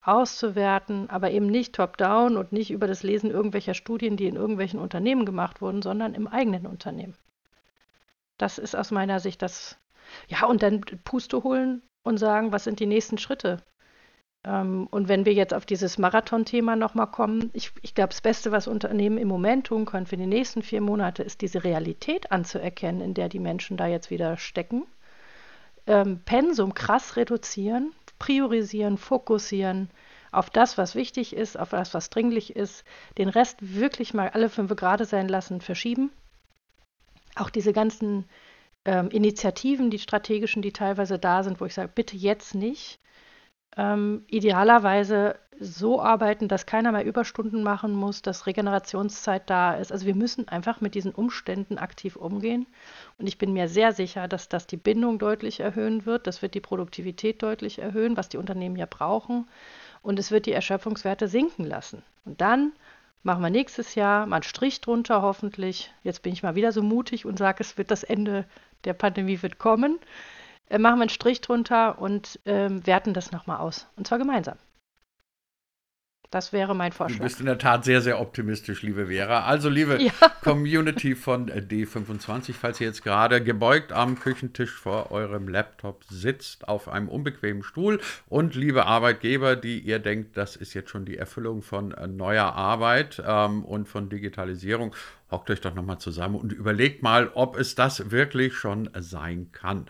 auszuwerten, 0.01 1.09
aber 1.09 1.31
eben 1.31 1.47
nicht 1.47 1.75
top-down 1.75 2.35
und 2.35 2.51
nicht 2.51 2.71
über 2.71 2.87
das 2.87 3.03
Lesen 3.03 3.31
irgendwelcher 3.31 3.73
Studien, 3.73 4.17
die 4.17 4.27
in 4.27 4.35
irgendwelchen 4.35 4.79
Unternehmen 4.79 5.25
gemacht 5.25 5.61
wurden, 5.61 5.81
sondern 5.81 6.13
im 6.13 6.27
eigenen 6.27 6.65
Unternehmen. 6.67 7.15
Das 8.39 8.57
ist 8.57 8.75
aus 8.75 8.89
meiner 8.89 9.19
Sicht 9.19 9.43
das. 9.43 9.77
Ja, 10.27 10.47
und 10.47 10.63
dann 10.63 10.81
Puste 11.03 11.43
holen 11.43 11.83
und 12.03 12.17
sagen, 12.17 12.51
was 12.51 12.63
sind 12.63 12.79
die 12.79 12.87
nächsten 12.87 13.19
Schritte? 13.19 13.61
Ähm, 14.43 14.87
und 14.89 15.09
wenn 15.09 15.25
wir 15.25 15.33
jetzt 15.33 15.53
auf 15.53 15.65
dieses 15.65 15.97
Marathon-Thema 15.97 16.75
nochmal 16.75 17.11
kommen, 17.11 17.51
ich, 17.53 17.71
ich 17.81 17.93
glaube, 17.93 18.09
das 18.09 18.21
Beste, 18.21 18.51
was 18.51 18.67
Unternehmen 18.67 19.17
im 19.17 19.27
Moment 19.27 19.67
tun 19.67 19.85
können 19.85 20.07
für 20.07 20.17
die 20.17 20.25
nächsten 20.25 20.63
vier 20.63 20.81
Monate, 20.81 21.21
ist 21.21 21.41
diese 21.41 21.63
Realität 21.63 22.31
anzuerkennen, 22.31 23.01
in 23.01 23.13
der 23.13 23.29
die 23.29 23.39
Menschen 23.39 23.77
da 23.77 23.87
jetzt 23.87 24.09
wieder 24.09 24.37
stecken. 24.37 24.87
Ähm, 25.85 26.21
Pensum 26.23 26.73
krass 26.73 27.17
reduzieren, 27.17 27.93
priorisieren, 28.19 28.97
fokussieren 28.97 29.89
auf 30.31 30.49
das, 30.49 30.77
was 30.77 30.95
wichtig 30.95 31.35
ist, 31.35 31.59
auf 31.59 31.69
das, 31.69 31.93
was 31.93 32.09
dringlich 32.09 32.55
ist, 32.55 32.85
den 33.17 33.29
Rest 33.29 33.57
wirklich 33.75 34.13
mal 34.13 34.29
alle 34.29 34.49
fünf 34.49 34.73
Grade 34.75 35.05
sein 35.05 35.27
lassen, 35.27 35.59
verschieben 35.59 36.11
auch 37.35 37.49
diese 37.49 37.73
ganzen 37.73 38.25
ähm, 38.85 39.09
Initiativen, 39.09 39.89
die 39.89 39.99
strategischen, 39.99 40.61
die 40.61 40.73
teilweise 40.73 41.19
da 41.19 41.43
sind, 41.43 41.59
wo 41.61 41.65
ich 41.65 41.73
sage, 41.73 41.91
bitte 41.93 42.15
jetzt 42.15 42.55
nicht. 42.55 42.99
Ähm, 43.77 44.25
idealerweise 44.27 45.35
so 45.59 46.01
arbeiten, 46.01 46.47
dass 46.47 46.65
keiner 46.65 46.91
mehr 46.91 47.05
Überstunden 47.05 47.63
machen 47.63 47.93
muss, 47.93 48.21
dass 48.21 48.47
Regenerationszeit 48.47 49.49
da 49.49 49.75
ist. 49.75 49.91
Also 49.91 50.05
wir 50.05 50.15
müssen 50.15 50.47
einfach 50.47 50.79
mit 50.81 50.95
diesen 50.95 51.11
Umständen 51.11 51.77
aktiv 51.77 52.15
umgehen. 52.15 52.65
Und 53.17 53.27
ich 53.27 53.37
bin 53.37 53.53
mir 53.53 53.67
sehr 53.67 53.91
sicher, 53.91 54.27
dass 54.27 54.47
das 54.47 54.67
die 54.67 54.77
Bindung 54.77 55.19
deutlich 55.19 55.59
erhöhen 55.59 56.05
wird. 56.05 56.27
Das 56.27 56.41
wird 56.41 56.53
die 56.53 56.61
Produktivität 56.61 57.43
deutlich 57.43 57.79
erhöhen, 57.79 58.15
was 58.15 58.29
die 58.29 58.37
Unternehmen 58.37 58.77
ja 58.77 58.87
brauchen. 58.89 59.47
Und 60.01 60.17
es 60.17 60.31
wird 60.31 60.45
die 60.45 60.53
Erschöpfungswerte 60.53 61.27
sinken 61.27 61.65
lassen. 61.65 62.03
Und 62.25 62.39
dann 62.39 62.71
Machen 63.23 63.41
wir 63.41 63.49
nächstes 63.49 63.95
Jahr 63.95 64.25
mal 64.25 64.37
einen 64.37 64.43
Strich 64.43 64.79
drunter, 64.81 65.21
hoffentlich. 65.21 65.93
Jetzt 66.03 66.23
bin 66.23 66.31
ich 66.31 66.43
mal 66.43 66.55
wieder 66.55 66.71
so 66.71 66.81
mutig 66.81 67.25
und 67.25 67.37
sage, 67.37 67.61
es 67.61 67.77
wird 67.77 67.91
das 67.91 68.03
Ende 68.03 68.45
der 68.85 68.93
Pandemie 68.93 69.41
wird 69.41 69.59
kommen. 69.59 69.99
Äh, 70.69 70.77
machen 70.79 70.99
wir 70.99 71.03
einen 71.03 71.09
Strich 71.09 71.41
drunter 71.41 71.99
und 71.99 72.39
ähm, 72.45 72.85
werten 72.87 73.13
das 73.13 73.31
nochmal 73.31 73.59
aus. 73.59 73.87
Und 73.97 74.07
zwar 74.07 74.19
gemeinsam. 74.19 74.57
Das 76.31 76.53
wäre 76.53 76.75
mein 76.75 76.91
Vorschlag. 76.91 77.17
Du 77.17 77.23
bist 77.23 77.39
in 77.39 77.47
der 77.47 77.57
Tat 77.57 77.83
sehr, 77.83 78.01
sehr 78.01 78.21
optimistisch, 78.21 78.83
liebe 78.83 79.07
Vera. 79.07 79.45
Also, 79.45 79.67
liebe 79.67 79.99
ja. 79.99 80.11
Community 80.43 81.15
von 81.15 81.49
D25, 81.49 82.53
falls 82.53 82.79
ihr 82.79 82.87
jetzt 82.87 83.03
gerade 83.03 83.43
gebeugt 83.43 83.91
am 83.91 84.19
Küchentisch 84.19 84.71
vor 84.71 85.11
eurem 85.11 85.47
Laptop 85.47 86.03
sitzt, 86.07 86.67
auf 86.67 86.87
einem 86.87 87.09
unbequemen 87.09 87.63
Stuhl 87.63 87.99
und 88.27 88.53
liebe 88.53 88.85
Arbeitgeber, 88.85 89.55
die 89.55 89.79
ihr 89.79 89.97
denkt, 89.97 90.37
das 90.37 90.55
ist 90.55 90.75
jetzt 90.75 90.91
schon 90.91 91.05
die 91.05 91.17
Erfüllung 91.17 91.63
von 91.63 91.93
äh, 91.93 92.05
neuer 92.05 92.53
Arbeit 92.53 93.23
ähm, 93.25 93.65
und 93.65 93.87
von 93.87 94.09
Digitalisierung, 94.09 94.95
hockt 95.31 95.49
euch 95.49 95.61
doch 95.61 95.73
nochmal 95.73 95.97
zusammen 95.97 96.35
und 96.35 96.53
überlegt 96.53 97.01
mal, 97.01 97.31
ob 97.33 97.57
es 97.57 97.73
das 97.73 98.11
wirklich 98.11 98.53
schon 98.55 98.89
sein 98.99 99.51
kann 99.51 99.87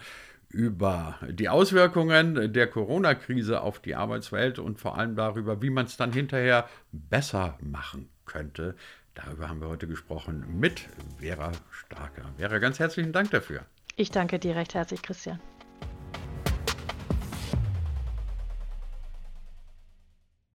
über 0.50 1.20
die 1.30 1.50
Auswirkungen 1.50 2.54
der 2.54 2.68
Corona-Krise 2.68 3.62
auf 3.62 3.80
die 3.80 3.96
Arbeitswelt 3.96 4.60
und 4.60 4.80
vor 4.80 4.98
allem 4.98 5.16
darüber, 5.16 5.62
wie 5.62 5.70
man 5.70 5.86
es 5.86 5.96
dann 5.96 6.12
hinterher 6.12 6.68
besser 6.92 7.58
machen 7.62 8.10
könnte. 8.26 8.76
Darüber 9.14 9.50
haben 9.50 9.62
wir 9.62 9.70
heute 9.70 9.88
gesprochen 9.88 10.46
mit 10.60 10.88
Vera 11.20 11.52
Starker. 11.72 12.34
Vera, 12.38 12.58
ganz 12.60 12.80
herzlichen 12.80 13.12
Dank 13.12 13.32
dafür. 13.32 13.66
Ich 13.96 14.12
danke 14.12 14.40
dir 14.40 14.56
recht 14.56 14.74
herzlich, 14.74 15.02
Christian. 15.02 15.40